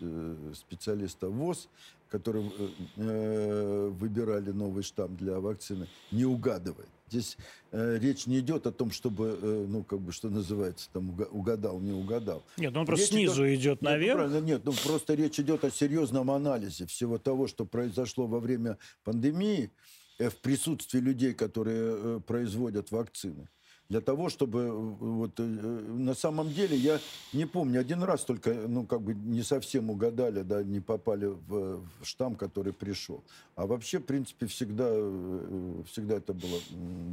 [0.00, 1.68] э, специалистов ВОЗ,
[2.08, 6.86] которые э, э, выбирали новый штамм для вакцины, не угадывая.
[7.10, 7.38] Здесь
[7.72, 11.28] э, речь не идет о том, чтобы, э, ну, как бы, что называется, там, уга-
[11.30, 12.42] угадал, не угадал.
[12.58, 14.16] Нет, ну он просто Речь снизу идет Нет, ну, наверх.
[14.18, 18.76] правильно, нет, ну просто речь идет о серьезном анализе всего того, что произошло во время
[19.04, 19.70] пандемии
[20.18, 23.48] э, в присутствии людей, которые э, производят вакцины.
[23.88, 27.00] Для того, чтобы э, вот э, на самом деле я
[27.32, 31.80] не помню один раз только, ну как бы не совсем угадали, да, не попали в,
[31.80, 33.22] в штамм, который пришел.
[33.56, 36.60] А вообще, в принципе, всегда, э, всегда это было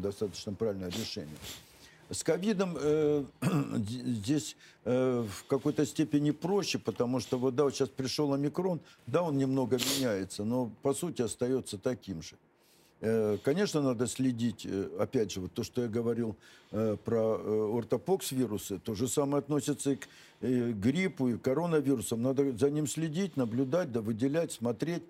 [0.01, 1.37] достаточно правильное решение.
[2.09, 3.23] С ковидом э,
[3.77, 9.23] здесь э, в какой-то степени проще, потому что вот да, вот сейчас пришел омикрон, да,
[9.23, 12.35] он немного меняется, но по сути остается таким же.
[13.01, 16.35] Э, конечно, надо следить, э, опять же, вот то, что я говорил
[16.71, 20.07] э, про ортопокс вирусы, то же самое относится и к
[20.41, 22.21] гриппу, и к коронавирусам.
[22.21, 25.03] Надо за ним следить, наблюдать, да, выделять, смотреть,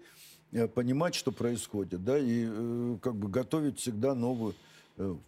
[0.73, 4.53] понимать, что происходит, да, и как бы готовить всегда новую.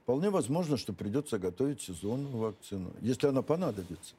[0.03, 4.15] Вполне возможно, что придется готовить сезонную вакцину, если она понадобится.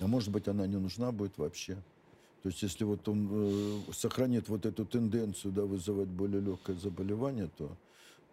[0.00, 1.78] А может быть, она не нужна будет вообще.
[2.46, 7.50] То есть если вот он э, сохранит вот эту тенденцию да, вызывать более легкое заболевание,
[7.58, 7.76] то,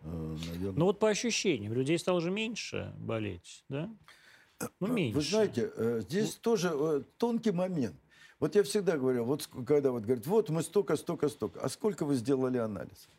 [0.03, 0.77] э, наверное...
[0.77, 3.89] Ну вот по ощущениям, людей стало же меньше болеть, да?
[4.79, 5.15] Ну, меньше.
[5.15, 6.41] Вы знаете, э, здесь ну...
[6.43, 7.95] тоже э, тонкий момент.
[8.39, 12.05] Вот я всегда говорю, вот когда вот говорят, вот мы столько, столько, столько, а сколько
[12.05, 13.09] вы сделали анализ?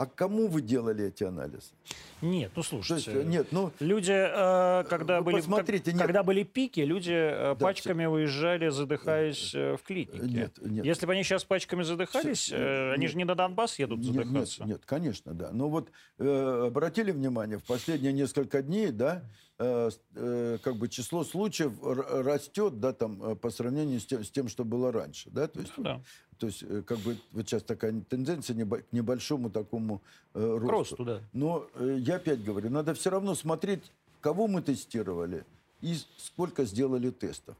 [0.00, 1.74] А кому вы делали эти анализы?
[2.22, 6.00] Нет, ну слушайте, есть, нет, ну люди, э, когда были, посмотрите, нет.
[6.00, 8.08] когда были пики, люди э, да, пачками все.
[8.08, 10.18] выезжали, задыхаясь э, в клинике.
[10.22, 10.86] Нет, нет.
[10.86, 14.02] Если бы они сейчас пачками задыхались, все, э, они нет, же не на Донбасс едут
[14.02, 14.60] задыхаться.
[14.60, 15.50] Нет, нет, конечно, да.
[15.52, 21.22] Но вот э, обратили внимание, в последние несколько дней, да, э, э, как бы число
[21.22, 25.48] случаев растет, да, там э, по сравнению с тем, с тем, что было раньше, да,
[25.48, 26.00] то есть, да, да.
[26.38, 30.00] то есть э, как бы вот сейчас такая тенденция к небольшому такому
[30.32, 30.70] э, росту.
[30.70, 31.20] росту да.
[31.34, 33.92] Но э, я опять говорю, надо все равно смотреть,
[34.22, 35.44] кого мы тестировали
[35.82, 37.54] и сколько сделали тестов.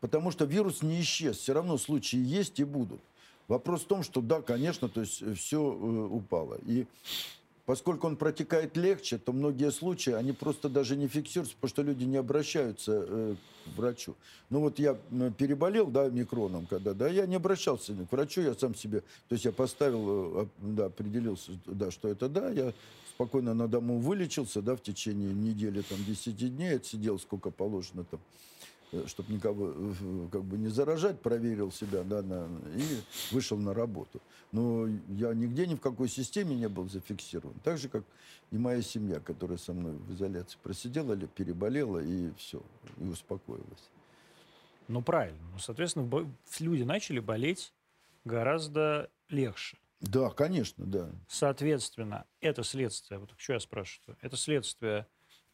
[0.00, 3.00] Потому что вирус не исчез, все равно случаи есть и будут.
[3.48, 6.58] Вопрос в том, что да, конечно, то есть все э, упало.
[6.64, 6.86] И
[7.66, 12.04] Поскольку он протекает легче, то многие случаи, они просто даже не фиксируются, потому что люди
[12.04, 14.16] не обращаются э, к врачу.
[14.50, 14.94] Ну вот я
[15.38, 19.46] переболел, да, микроном, когда, да, я не обращался к врачу, я сам себе, то есть
[19.46, 22.74] я поставил, э, да, определился, да, что это да, я
[23.08, 28.20] спокойно на дому вылечился, да, в течение недели, там, 10 дней, отсидел сколько положено там
[29.06, 33.00] чтобы никого э, как бы не заражать, проверил себя, да, на, и
[33.32, 34.20] вышел на работу.
[34.52, 37.54] Но я нигде ни в какой системе не был зафиксирован.
[37.64, 38.04] Так же, как
[38.50, 42.62] и моя семья, которая со мной в изоляции просидела или переболела, и все,
[42.98, 43.90] и успокоилась.
[44.88, 45.40] Ну, правильно.
[45.52, 46.08] Ну, соответственно,
[46.60, 47.72] люди начали болеть
[48.24, 49.78] гораздо легче.
[50.00, 51.10] Да, конечно, да.
[51.28, 55.06] Соответственно, это следствие, вот что я спрашиваю, это следствие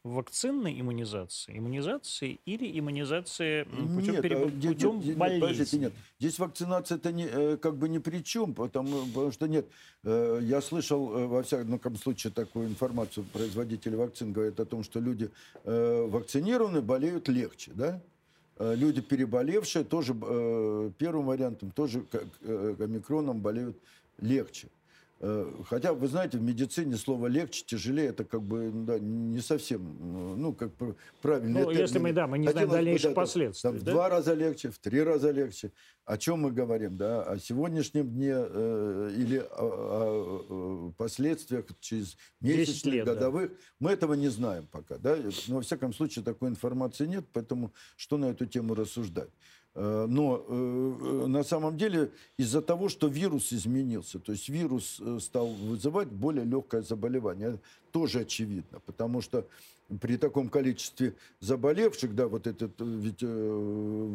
[0.03, 4.39] вакцинной иммунизации, иммунизации или иммунизации путем, нет, переб...
[4.39, 5.41] А путем нет, болезни?
[5.41, 5.93] Подождите, нет.
[6.19, 9.67] Здесь вакцинация это не, э, как бы ни при чем, потому, потому что нет.
[10.05, 15.01] Э, я слышал, э, во всяком случае, такую информацию, производители вакцин говорят о том, что
[15.01, 15.31] люди
[15.65, 18.01] вакцинированы болеют легче, да?
[18.59, 20.13] Люди, переболевшие, тоже
[20.99, 23.79] первым вариантом, тоже как омикроном болеют
[24.19, 24.69] легче.
[25.23, 30.41] Э, хотя, вы знаете, в медицине слово легче, тяжелее, это как бы да, не совсем,
[30.41, 30.73] ну, как
[31.21, 31.61] правильно.
[31.61, 33.63] Ну, если мы, да, мы не знаем дальнейших последствий.
[33.63, 33.81] Там, да?
[33.81, 35.73] В два раза легче, в три раза легче.
[36.07, 37.23] О чем мы говорим, да?
[37.23, 43.51] О сегодняшнем дне э, или о, о, о последствиях через месячных, лет, годовых.
[43.51, 43.57] Да.
[43.79, 45.19] Мы этого не знаем пока, да?
[45.49, 49.29] Но, во всяком случае, такой информации нет, поэтому что на эту тему рассуждать?
[49.83, 55.19] Э, но э, на самом деле из-за того, что вирус изменился, то есть вирус э,
[55.21, 57.59] стал вызывать более легкое заболевание,
[57.91, 59.47] тоже очевидно, потому что
[60.03, 64.09] при таком количестве заболевших, да, вот этот, ведь э,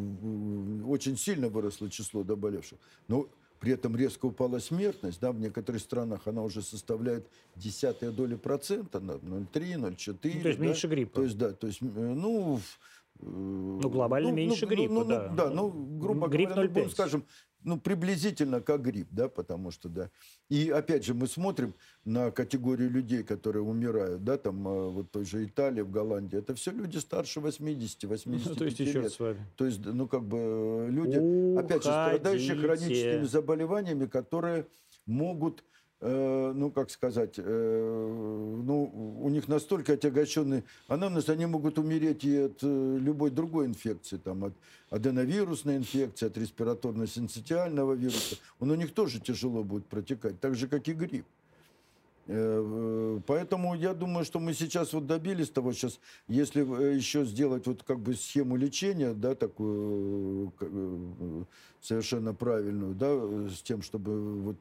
[0.86, 3.26] очень сильно выросло число заболевших, но
[3.58, 8.98] при этом резко упала смертность, да, в некоторых странах она уже составляет десятые доли процента,
[8.98, 9.80] 0,3, 0,4.
[9.80, 10.64] Ну, то есть да?
[10.64, 11.14] меньше гриппа.
[11.16, 12.60] То есть, да, то есть, ну,
[13.20, 15.28] ну, глобально ну, меньше ну, гриппа, ну, да.
[15.30, 17.24] Ну, да, ну, грубо Грипп говоря, ну, скажем,
[17.62, 20.10] ну, приблизительно как грипп, да, потому что, да.
[20.48, 25.24] И, опять же, мы смотрим на категорию людей, которые умирают, да, там, а, вот той
[25.24, 26.38] же Италии, в Голландии.
[26.38, 29.12] Это все люди старше 80, 80 ну, то есть еще лет.
[29.12, 29.44] с вами.
[29.56, 31.58] То есть, ну, как бы, люди, Уходите.
[31.58, 34.68] опять же, страдающие хроническими заболеваниями, которые
[35.06, 35.64] могут
[36.00, 42.36] Э, ну, как сказать, э, ну, у них настолько отягощенный анамнез, они могут умереть и
[42.36, 44.52] от э, любой другой инфекции, там, от
[44.90, 48.36] аденовирусной инфекции, от респираторно-синцитиального вируса.
[48.60, 51.24] Он у них тоже тяжело будет протекать, так же, как и грипп.
[52.28, 57.66] Э, Поэтому я думаю, что мы сейчас вот добились того, сейчас, если э, еще сделать
[57.66, 61.44] вот как бы схему лечения, да, такую э, э,
[61.80, 64.56] совершенно правильную, да, э, с тем, чтобы вот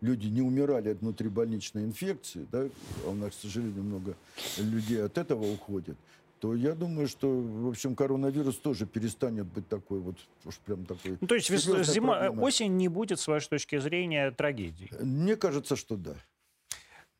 [0.00, 2.66] люди не умирали от внутрибольничной инфекции, да,
[3.06, 4.16] а у нас, к сожалению, много
[4.58, 5.96] людей от этого уходит,
[6.40, 10.16] то я думаю, что, в общем, коронавирус тоже перестанет быть такой вот,
[10.46, 11.18] уж прям такой...
[11.20, 14.90] Ну, то есть зима, э, осень не будет, с вашей точки зрения, трагедией.
[15.02, 16.14] Мне кажется, что да.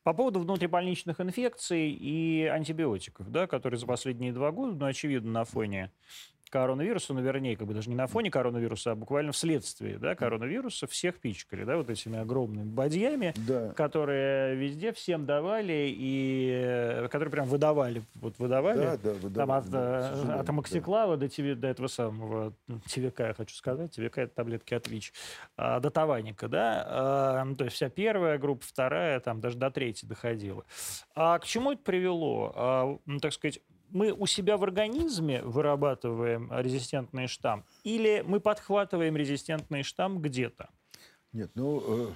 [0.03, 5.45] По поводу внутрибольничных инфекций и антибиотиков, да, которые за последние два года, ну, очевидно, на
[5.45, 5.91] фоне
[6.51, 10.85] коронавируса, ну, вернее, как бы даже не на фоне коронавируса, а буквально вследствие да, коронавируса
[10.85, 13.69] всех пичкали, да, вот этими огромными бадьями, Да.
[13.73, 18.77] которые везде всем давали и э, которые прям выдавали, вот выдавали.
[18.77, 22.53] Да, да, вы Там да, от, да, э, от амоксиклава до, тебе, до этого самого
[22.67, 23.91] ну, ТВК, я хочу сказать.
[23.95, 25.13] ТВК– это таблетки от ВИЧ.
[25.55, 26.85] а, до Таваника, да?
[26.87, 30.65] А, ну, то есть вся первая группа, вторая, там даже до третьей доходила.
[31.15, 32.51] А к чему это привело?
[32.55, 33.59] А, ну, так сказать,
[33.91, 40.69] мы у себя в организме вырабатываем резистентный штамм или мы подхватываем резистентный штамм где-то?
[41.33, 42.13] Нет, ну, э,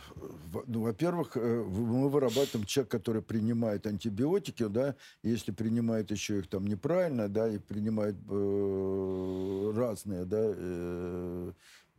[0.68, 6.68] ну, во-первых, э, мы вырабатываем человек, который принимает антибиотики, да, если принимает еще их там
[6.68, 11.52] неправильно, да, и принимает э, разные, да, э,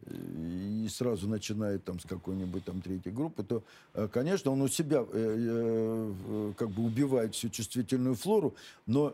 [0.09, 3.63] и сразу начинает там с какой-нибудь там третьей группы, то,
[3.95, 8.55] э, конечно, он у себя э, э, как бы убивает всю чувствительную флору,
[8.87, 9.11] но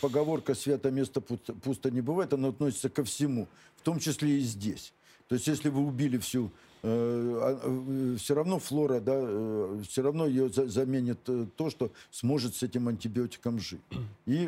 [0.00, 4.92] поговорка «свято место пусто, не бывает», она относится ко всему, в том числе и здесь.
[5.28, 6.50] То есть, если вы убили всю,
[6.82, 11.18] все равно флора, да, все равно ее за- заменит
[11.56, 13.80] то, что сможет с этим антибиотиком жить.
[14.26, 14.44] И,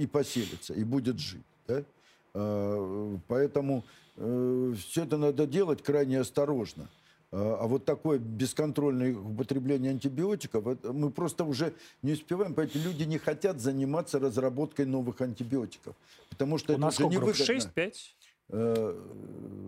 [0.00, 1.44] и поселится, и будет жить.
[1.68, 1.84] Да?
[2.34, 3.84] А, Поэтому
[4.16, 6.88] все это надо делать крайне осторожно.
[7.32, 12.54] А а вот такое бесконтрольное употребление антибиотиков, это мы просто уже не успеваем.
[12.54, 15.94] Поэтому люди не хотят заниматься разработкой новых антибиотиков.
[16.30, 17.42] Потому что У это нас уже невыгодно.
[17.42, 17.90] 6-5 Э,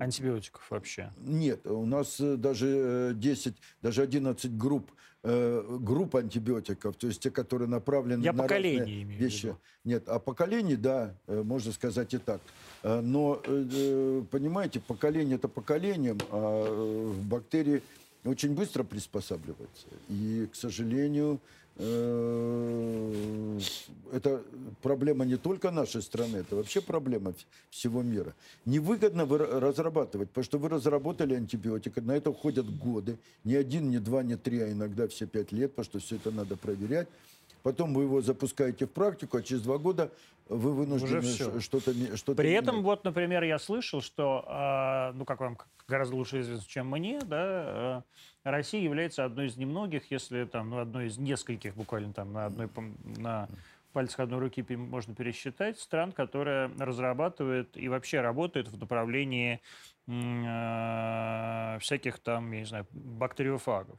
[0.00, 1.10] антибиотиков вообще?
[1.20, 4.90] Нет, у нас э, даже э, 10, даже 11 групп,
[5.24, 9.46] э, групп антибиотиков, то есть те, которые направлены Я на поколение разные имею в вещи.
[9.46, 9.58] виду.
[9.84, 12.40] Нет, а поколений, да, э, можно сказать и так.
[12.82, 17.82] Э, Но, э, э, понимаете, поколение это поколением, а э, бактерии
[18.24, 19.86] очень быстро приспосабливаются.
[20.08, 21.57] И, к сожалению, э,
[24.12, 24.42] это
[24.82, 28.34] проблема не только нашей страны, это вообще проблема вс- всего мира.
[28.64, 33.90] Невыгодно вы ра- разрабатывать, потому что вы разработали антибиотик, на это уходят годы, не один,
[33.90, 37.08] не два, не три, а иногда все пять лет, потому что все это надо проверять.
[37.68, 40.10] Потом вы его запускаете в практику, а через два года
[40.48, 41.60] вы вынуждены что-то
[42.16, 42.84] что-то При этом, менять.
[42.86, 47.36] вот, например, я слышал, что, а, ну, как вам гораздо лучше известно, чем мне, да,
[47.38, 48.02] а,
[48.42, 52.70] Россия является одной из немногих, если там, ну, одной из нескольких, буквально там на одной,
[53.18, 53.50] на
[53.92, 59.60] пальцах одной руки можно пересчитать, стран, которая разрабатывает и вообще работает в направлении
[60.08, 63.98] а, всяких там, я не знаю, бактериофагов.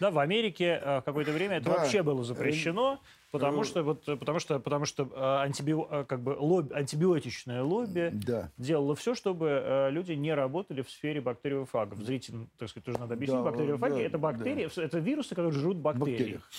[0.00, 1.76] Да, в Америке а, какое-то время это Да.
[1.78, 6.04] вообще было запрещено, потому э, что вот э, потому что потому что а, антибио- а,
[6.04, 8.50] как бы лобби, антибиотичное лобби Да.
[8.58, 11.98] делало все, чтобы э, люди не работали в сфере бактериофагов.
[11.98, 13.38] Зрителям, так сказать, тоже надо объяснить.
[13.38, 16.10] Да, бактериофаги да, это бактерии, это вирусы, которые жрут бактерии.
[16.10, 16.50] бактериях.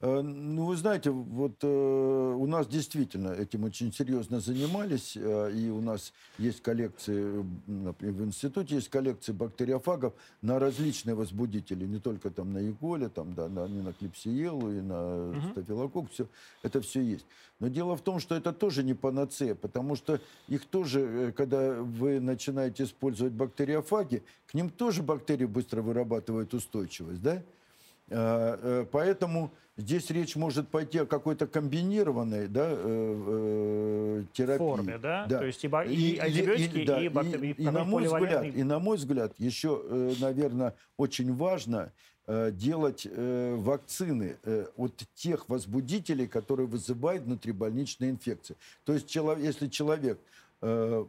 [0.00, 5.70] Э, Ну, вы знаете, вот э, у нас действительно этим очень серьезно занимались, э, и
[5.70, 12.30] у нас есть коллекции, например, в институте есть коллекции бактериофагов на различные возбудители, не только
[12.30, 15.50] там на Еголе, там, да, на, и на клипсиелу, и на Мгм.
[15.52, 16.28] стафилококк, все,
[16.62, 17.26] это все есть.
[17.58, 21.80] Но дело в том, что это тоже не панацея, потому что их тоже, э, когда
[21.82, 27.46] вы начинаете использовать бактериофаги, к ним тоже бактерии быстро вырабатывают устойчивость, да?
[28.10, 32.72] А, э, Поэтому здесь речь может пойти о какой-то комбинированной да, э,
[33.26, 34.58] э, терапии.
[34.58, 35.26] форме, да?
[35.26, 35.38] Да.
[35.38, 38.44] То есть и, и И- антибиотики, и- да, и, бактерии, и- и на мой взгляд,
[38.44, 41.92] и на мой взгляд, еще, наверное, очень важно
[42.28, 48.56] э, делать э, вакцины э, от тех возбудителей, которые вызывают внутрибольничные инфекции.
[48.84, 50.18] То есть, если человек
[50.60, 51.04] э,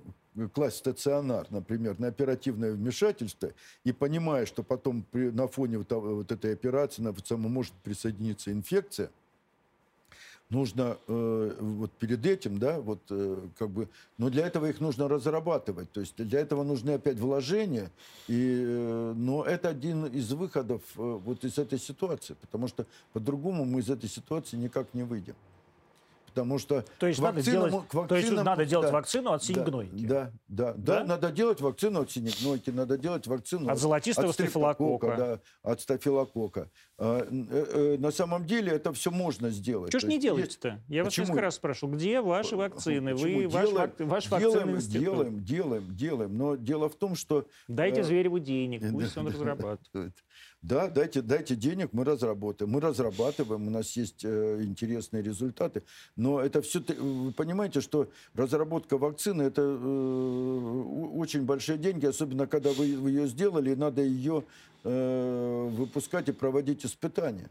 [0.53, 3.51] класть стационар, например, на оперативное вмешательство,
[3.83, 8.51] и понимая, что потом при- на фоне вот, вот этой операции на самому может присоединиться
[8.51, 9.09] инфекция,
[10.49, 15.07] нужно э, вот перед этим, да, вот э, как бы, но для этого их нужно
[15.07, 17.91] разрабатывать, то есть для этого нужны опять вложения,
[18.27, 23.65] и, э, но это один из выходов э, вот из этой ситуации, потому что по-другому
[23.65, 25.35] мы из этой ситуации никак не выйдем.
[26.37, 29.45] Потому что То есть, надо делать, к то есть надо делать да, вакцину от да,
[29.47, 30.05] синегнойки.
[30.05, 31.03] Да, да, да, Да?
[31.05, 35.15] надо делать вакцину от синегнойки, надо делать вакцину От золотистого стафилококка.
[35.17, 36.69] Да, от стафилококка.
[36.99, 39.89] А, э, э, на самом деле это все можно сделать.
[39.89, 40.81] Что ж не делаете-то?
[40.87, 41.25] Я вас Почему?
[41.25, 43.13] несколько раз спрашивал, где ваши вакцины?
[43.13, 43.37] Почему?
[43.39, 45.01] Вы, ваш, Делаем- вак- ваш делаем, вакцинный институт.
[45.01, 46.37] делаем, делаем, делаем.
[46.37, 50.13] Но дело в том, что Дайте э, Звереву денег, да, пусть он да, разрабатывает.
[50.61, 52.71] Да, дайте, дайте денег, мы разработаем.
[52.71, 55.83] Мы разрабатываем, у нас есть э, интересные результаты.
[56.15, 60.81] Но это все, вы понимаете, что разработка вакцины это э,
[61.13, 64.43] очень большие деньги, особенно когда вы, вы ее сделали, и надо ее
[64.83, 67.49] э, выпускать и проводить испытания.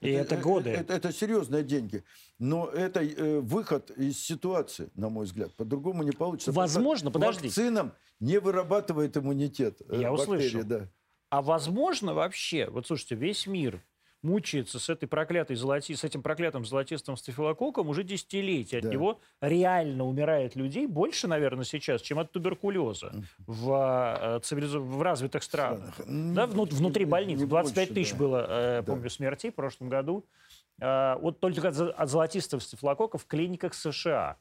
[0.00, 0.70] И это годы.
[0.70, 2.02] Это, это серьезные деньги.
[2.38, 5.52] Но это э, выход из ситуации, на мой взгляд.
[5.54, 6.50] По-другому не получится.
[6.50, 7.46] Возможно, подожди.
[7.46, 9.80] Вакцинам не вырабатывает иммунитет.
[9.88, 10.64] э, Я бактерии, услышал.
[10.64, 10.88] Да.
[11.32, 13.82] А возможно вообще, вот слушайте, весь мир
[14.20, 18.76] мучается с этой проклятой золоти, с этим проклятым золотистым стафилококком уже десятилетия.
[18.76, 18.90] От Да.
[18.90, 23.14] него реально умирает людей больше, наверное, сейчас, чем от туберкулеза
[23.46, 23.70] в,
[24.20, 25.94] э, цивилизо- в развитых странах.
[25.94, 26.34] Странах.
[26.34, 27.40] Да, вну- внутри больниц.
[27.40, 28.18] 25 больше, тысяч да.
[28.18, 28.92] было, э, Да.
[28.92, 30.26] помню, смертей в прошлом году.
[30.82, 34.36] Э, Вот только от, от золотистого стафилококка в клиниках США.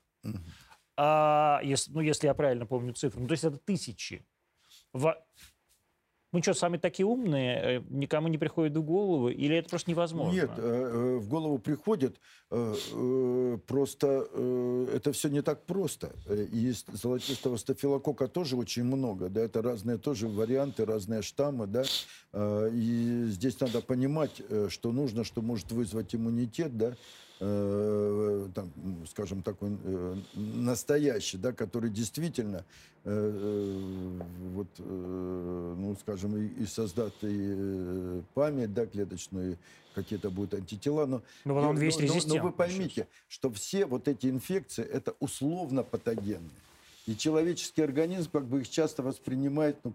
[0.98, 3.22] А, если, ну, если я правильно помню цифры.
[3.22, 4.26] Ну, то есть это тысячи.
[4.94, 5.18] Во-
[6.32, 7.62] Мы что, сами такие умные?
[7.62, 9.28] Э, Никому не приходит в голову?
[9.28, 10.32] Или это просто невозможно?
[10.34, 12.20] Нет, э, э, в голову приходит,
[13.68, 14.28] просто
[14.94, 16.14] это все не так просто.
[16.30, 21.84] И золотистого стафилококка тоже очень много, да, это разные тоже варианты, разные штаммы, да,
[22.34, 26.96] и здесь надо понимать, что нужно, что может вызвать иммунитет, да,
[27.42, 28.72] э, там,
[29.10, 32.64] скажем, такой э, настоящий, да, который действительно,
[33.04, 34.20] э, э,
[34.54, 37.28] вот, э, ну, скажем, и, и создаст и
[37.58, 39.58] э, память, да, клеточную,
[39.96, 43.52] какие-то будут антитела, но, Ну, вот он но- весь но- но резистентный вы поймите, что
[43.52, 46.50] все вот эти инфекции это условно патогенные.
[47.08, 49.94] И человеческий организм как бы их часто воспринимает ну,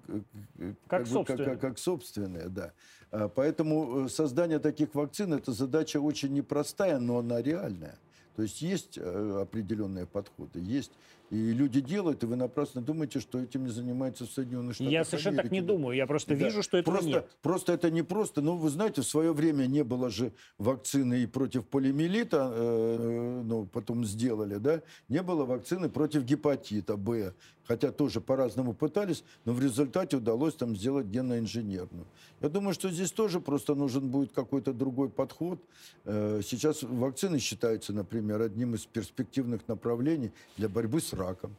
[0.88, 1.44] Как бы собственные.
[1.46, 2.72] как, как собственные, да.
[3.10, 7.96] А, Поэтому э, создание таких вакцин это задача очень непростая, но она реальная.
[8.34, 10.92] То есть есть э, определенные подходы, есть.
[11.30, 15.04] И люди делают, и вы напрасно думаете, что этим не занимаются в Соединенных Штатах Я
[15.04, 15.96] совершенно так не Америки, думаю.
[15.96, 16.44] Я просто Да.
[16.44, 17.36] вижу, что этого просто, нет.
[17.42, 18.42] Просто это не просто.
[18.42, 23.66] Ну, вы знаете, в свое время не было же вакцины и против полиомиелита, э, ну,
[23.66, 24.82] потом сделали, да?
[25.08, 27.34] Не было вакцины против гепатита Б.
[27.68, 32.06] Хотя тоже по-разному пытались, но в результате удалось там сделать генно-инженерную.
[32.40, 35.60] Я думаю, что здесь тоже просто нужен будет какой-то другой подход.
[36.04, 41.56] Э, Сейчас вакцины считаются, например, одним из перспективных направлений для борьбы с раком.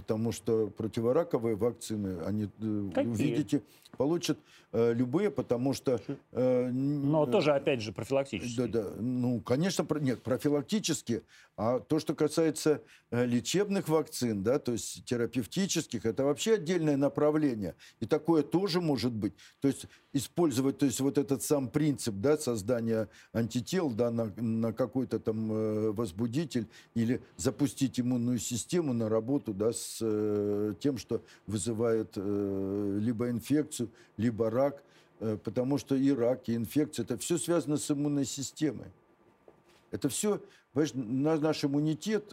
[0.00, 3.12] Потому что противораковые вакцины, они, э, Какие?
[3.12, 3.62] увидите,
[3.96, 4.38] получат
[4.72, 6.00] э, любые, потому что...
[6.32, 8.56] э, Но э, тоже, опять же, профилактически.
[8.56, 8.90] да, да.
[8.98, 11.22] Ну, конечно, про- нет, профилактически.
[11.56, 12.80] А то, что касается
[13.10, 17.74] э, лечебных вакцин, да, то есть терапевтических, это вообще отдельное направление.
[18.00, 19.34] И такое тоже может быть.
[19.60, 24.72] То есть использовать, то есть вот этот сам принцип, да, создания антител, да, на, на
[24.72, 31.22] какой-то там э, возбудитель или запустить иммунную систему на работу, да, с э, тем, что
[31.46, 34.82] вызывает э, либо инфекцию, либо рак.
[35.20, 38.86] Э, Потому что и рак, и инфекция, это все связано с иммунной системой.
[39.90, 40.40] Это все,
[40.72, 42.32] понимаешь, на- наш иммунитет,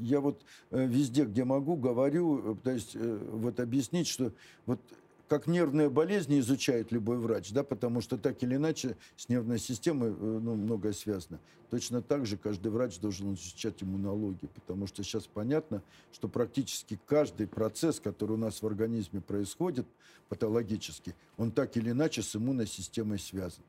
[0.00, 4.32] я вот везде, где могу, говорю, то есть вот объяснить, что
[4.66, 4.80] вот
[5.28, 10.10] как нервные болезни изучает любой врач, да, потому что так или иначе с нервной системой
[10.10, 11.40] э, ну, многое связано.
[11.70, 17.46] Точно так же каждый врач должен изучать иммунологию, потому что сейчас понятно, что практически каждый
[17.46, 19.86] процесс, который у нас в организме происходит
[20.28, 23.62] патологически, он так или иначе с иммунной системой связан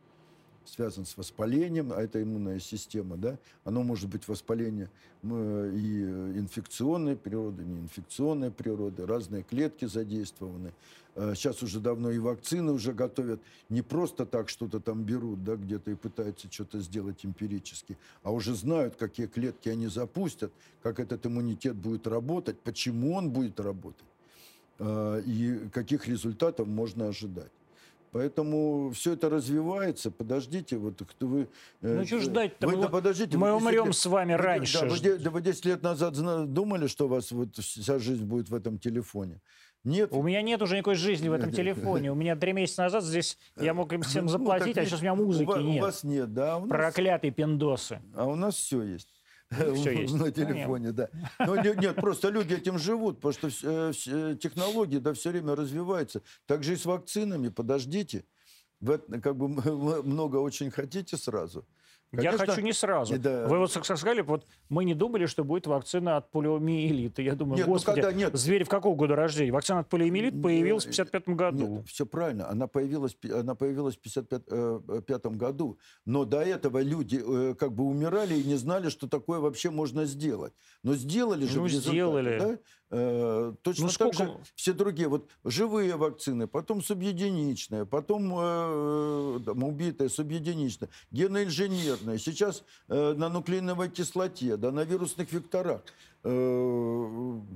[0.68, 4.90] связан с воспалением, а это иммунная система, да, оно может быть воспаление
[5.24, 10.74] м, и э, инфекционной природы, неинфекционной природы, разные клетки задействованы.
[11.16, 13.40] Э, Сейчас уже давно и вакцины уже готовят,
[13.70, 18.54] не просто так что-то там берут, да, где-то и пытаются что-то сделать эмпирически, а уже
[18.56, 20.52] знают, какие клетки они запустят,
[20.84, 24.06] как этот иммунитет будет работать, почему он будет работать
[24.80, 27.52] э, и каких результатов можно ожидать.
[28.20, 30.10] Поэтому все это развивается.
[30.10, 31.50] Подождите, вот кто вы...
[31.82, 32.66] э, Ну, э, ждать-то?
[32.66, 33.38] Вы, Мы- да подождите.
[33.38, 34.80] мы вы 10 умрем лет- с вами вы- раньше.
[34.80, 36.14] Да, вы, да вы 10 лет назад
[36.54, 39.42] думали, что у вас вот вся жизнь будет в этом телефоне?
[39.84, 40.14] Нет.
[40.14, 42.10] У меня нет уже никакой жизни в этом телефоне.
[42.10, 45.00] У меня три месяца назад здесь я мог им всем Ну, заплатить, так а сейчас
[45.02, 45.82] у меня музыки у вас, У нет.
[45.84, 46.54] вас нет, да?
[46.54, 48.00] а У нас, Проклятые пиндосы.
[48.16, 49.10] а у нас все есть.
[49.50, 50.14] Всё есть.
[50.14, 51.10] На телефоне, да.
[51.40, 56.22] Но нет, просто люди этим живут, потому что э, э, технологии, да, все время развиваются.
[56.46, 58.26] Так же и с вакцинами, подождите.
[58.82, 59.48] Вы как бы
[60.04, 61.68] много очень хотите сразу.
[62.12, 63.18] Я Конечно, хочу не сразу.
[63.20, 63.48] да.
[63.48, 67.22] Вы вот сказали, вот мы не думали, что будет вакцина от полиомиелита.
[67.22, 68.36] Я думаю, Нет, ну господи, когда нет.
[68.36, 69.52] Зверев какого года рождения?
[69.52, 71.84] Вакцина от полиомиелита появилась в 55 году.
[71.88, 72.50] все правильно.
[72.50, 75.78] Она появилась, она появилась в 1955 году.
[76.06, 80.06] Но до этого люди э, как бы умирали и не знали, что такое вообще можно
[80.06, 80.54] сделать.
[80.84, 82.40] Но сделали же Ну, в сделали.
[82.40, 82.58] да?
[82.92, 85.08] Э, точно Ну, так сколько- же все другие.
[85.08, 92.18] Вот живые вакцины, потом субъединичная, потом э, там, убитая, субъединичная, геноинженерная.
[92.20, 95.82] Сейчас э, на нуклеиновой кислоте, да, на вирусных векторах.
[96.24, 96.30] Э,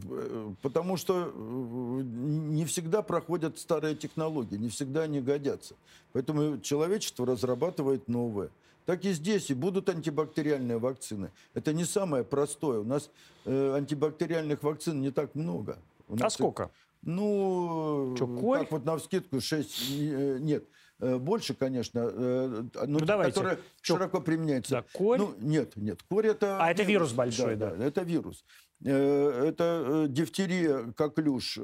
[0.10, 5.76] э, Потому что э, не всегда проходят старые технологии, не всегда они годятся.
[6.12, 8.50] Поэтому человечество разрабатывает новое.
[8.90, 11.30] Так и здесь, и будут антибактериальные вакцины.
[11.54, 12.80] Это не самое простое.
[12.80, 13.12] У нас
[13.46, 15.78] э, антибактериальных вакцин не так много.
[16.08, 16.72] У А нас их- сколько?
[17.04, 18.62] ну, Чё, корь?
[18.62, 19.92] так вот на вскидку 6,
[20.40, 20.64] нет.
[21.02, 23.34] Э, Больше, конечно, э, но Ну, давайте.
[23.34, 23.94] которая Чё?
[23.98, 24.72] широко применяется.
[24.72, 25.20] Да, корь?
[25.20, 26.58] Ну, нет, нет, корь это...
[26.60, 27.70] А, это вирус большой, да.
[27.70, 28.44] это вирус.
[28.86, 31.64] Э, Это э, дифтерия, коклюш, э,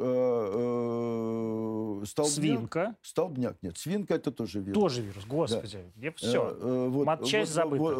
[2.06, 2.34] столбняк.
[2.36, 2.96] Свинка.
[3.02, 4.82] Столбняк, нет, свинка это тоже вирус.
[4.82, 5.80] Тоже вирус, господи.
[6.18, 6.50] Все.
[6.50, 7.84] Э, э, вот, Матчасть вот, забыта.
[7.84, 7.96] Вот,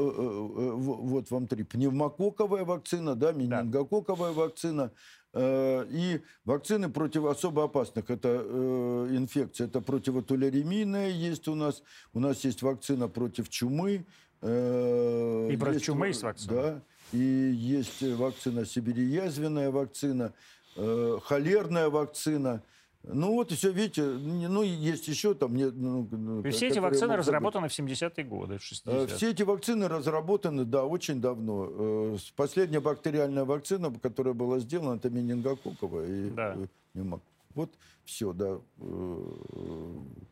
[0.76, 1.64] вот- вот вам три.
[1.64, 4.92] Пневмококковая вакцина, да, менингококковая вакцина
[5.34, 8.10] э, и вакцины против особо опасных.
[8.10, 11.84] Это э, инфекция, это противотулеремийная есть у нас.
[12.14, 14.06] У нас есть вакцина против чумы.
[14.42, 16.54] э, И против чумы есть вакцина?
[16.62, 16.82] Да.
[17.14, 20.34] И есть вакцина сибириязвенная вакцина,
[20.76, 22.62] э, холерная вакцина.
[23.08, 25.56] Ну вот и все, видите, ну и есть еще там...
[25.56, 29.04] Не, ну, ну, И все эти вакцины могут разработаны в 70-е годы, в 60-е.
[29.04, 31.68] Э, Все эти вакцины разработаны, да, очень давно.
[31.70, 36.08] Э, Последняя бактериальная вакцина, которая была сделана, это менингококковая.
[36.08, 36.56] И, Да.
[36.58, 36.66] э,
[36.96, 37.22] пневмо-
[37.56, 37.72] Вот
[38.04, 38.60] все, да.
[38.80, 39.36] Э,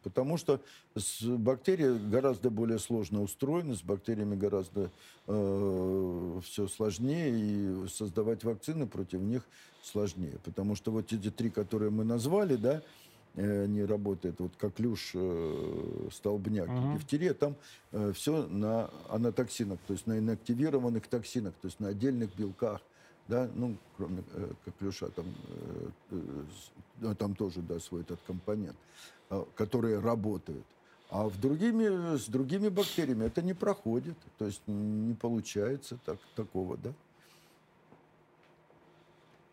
[0.04, 0.60] Потому что
[0.96, 4.92] с бактерии гораздо более сложно устроены, с бактериями гораздо
[5.26, 9.44] все сложнее, и создавать вакцины против них
[9.82, 10.38] сложнее.
[10.44, 12.82] Потому что вот эти три, которые мы назвали, да,
[13.36, 17.56] э, они работают, вот коклюш, э, столбняк и дифтерия, там
[18.14, 22.82] все на анатоксинах, то есть на инактивированных токсинах, то есть на отдельных белках,
[23.28, 25.26] да, ну, кроме э, коклюша, там,
[26.12, 26.20] э,
[27.02, 28.76] э, там тоже, да, свой этот компонент,
[29.30, 30.66] э, которые работают.
[31.10, 36.78] А в другими, с другими бактериями это не проходит, то есть не получается так, такого,
[36.78, 36.92] да.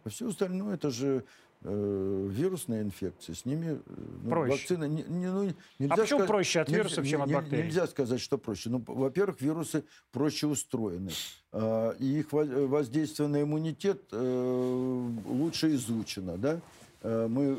[0.04, 1.24] А все остальное это же
[1.62, 3.78] э, вирусные инфекции, с ними э,
[4.24, 4.52] ну, Проще.
[4.52, 5.42] вакцина не, не- ну,
[5.78, 7.64] нельзя А почему сказать- проще от нельзя- вирусов, чем от бактерий?
[7.64, 8.70] Нельзя сказать, что проще.
[8.70, 11.10] Ну, во-первых, вирусы проще устроены.
[11.52, 16.38] А, И их во- воздействие на иммунитет э, лучше изучено.
[16.38, 16.60] Да?
[17.02, 17.56] Э, Мы э,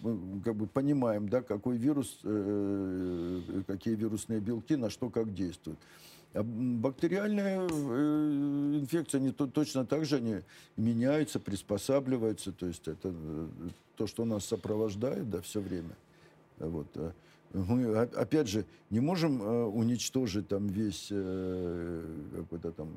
[0.00, 5.78] мы как бы понимаем, да, какой вирус, э, какие вирусные белки на что как действуют.
[6.34, 10.40] А бактериальная э, инфекция то, точно так же они
[10.76, 12.52] меняются, приспосабливаются.
[12.52, 13.48] То есть это э,
[13.96, 15.96] то, что нас сопровождает да, все время.
[16.58, 16.86] Вот.
[16.96, 17.12] э,
[17.54, 19.40] Мы, о- опять же, не можем
[19.74, 22.88] уничтожить там весь какой-то там...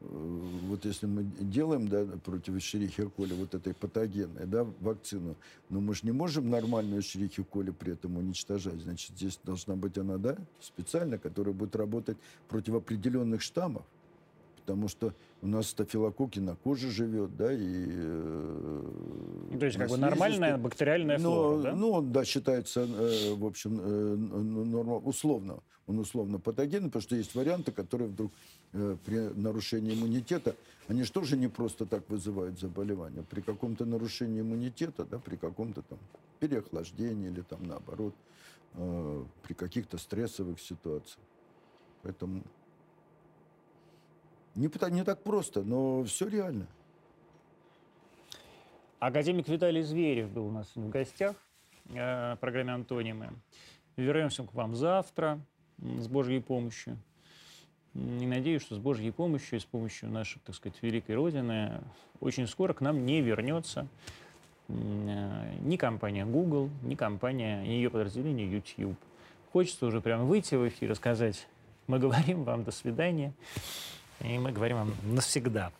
[0.00, 5.36] вот если мы делаем да, против Эшерихи коли вот этой патогенной да, вакцину,
[5.68, 8.80] но мы же не можем нормальную Эшерихи коли при этом уничтожать.
[8.80, 12.16] Значит, здесь должна быть она, да, специально, которая будет работать
[12.48, 13.84] против определенных штаммов.
[14.56, 17.86] Потому что у нас стафилококки на коже живет, да, и...
[17.90, 21.72] э, То есть как бы нормальная бактериальная Но, флора, да?
[21.74, 25.60] Ну, он, да, считается, э, в общем, э, норма, условно.
[25.90, 28.32] Он условно патогенный, потому что есть варианты, которые вдруг
[28.74, 30.54] э, при нарушении иммунитета,
[30.86, 33.24] они же тоже не просто так вызывают заболевания.
[33.28, 35.98] При каком-то нарушении иммунитета, да, при каком-то там
[36.38, 38.14] переохлаждении или там наоборот,
[38.74, 41.26] э, при каких-то стрессовых ситуациях.
[42.02, 42.44] Поэтому
[44.54, 46.68] не, не так просто, но все реально.
[49.00, 51.34] Академик Виталий Зверев был у нас в гостях
[51.88, 53.32] э, в программе «Антонимы».
[53.96, 55.40] Вернемся к вам завтра
[55.98, 56.96] с Божьей помощью.
[57.94, 61.80] И надеюсь, что с Божьей помощью и с помощью нашей, так сказать, великой Родины
[62.20, 63.88] очень скоро к нам не вернется
[64.68, 68.96] э, ни компания Google, ни компания, ни ее подразделение YouTube.
[69.52, 71.48] Хочется уже прям выйти в эфир и сказать,
[71.88, 73.32] мы говорим вам до свидания,
[74.20, 75.72] и мы говорим вам навсегда.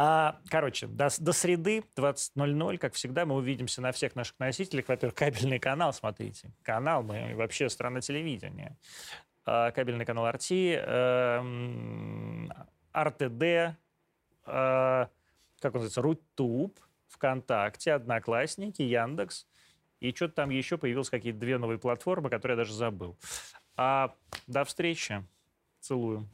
[0.00, 4.86] А, короче, до, до среды 20.00, как всегда, мы увидимся на всех наших носителях.
[4.86, 6.50] Во-первых, кабельный канал, смотрите.
[6.62, 8.76] Канал, мы вообще страна телевидения.
[9.50, 12.52] А, кабельный канал RT, эм,
[12.94, 13.74] РТД, э,
[14.44, 15.10] как
[15.64, 19.46] он называется, Рутуб, ВКонтакте, Одноклассники, Яндекс.
[20.00, 23.16] И что-то там еще появилось, какие-то две новые платформы, которые я даже забыл.
[23.74, 24.14] А,
[24.46, 25.24] до встречи.
[25.80, 26.28] Целую.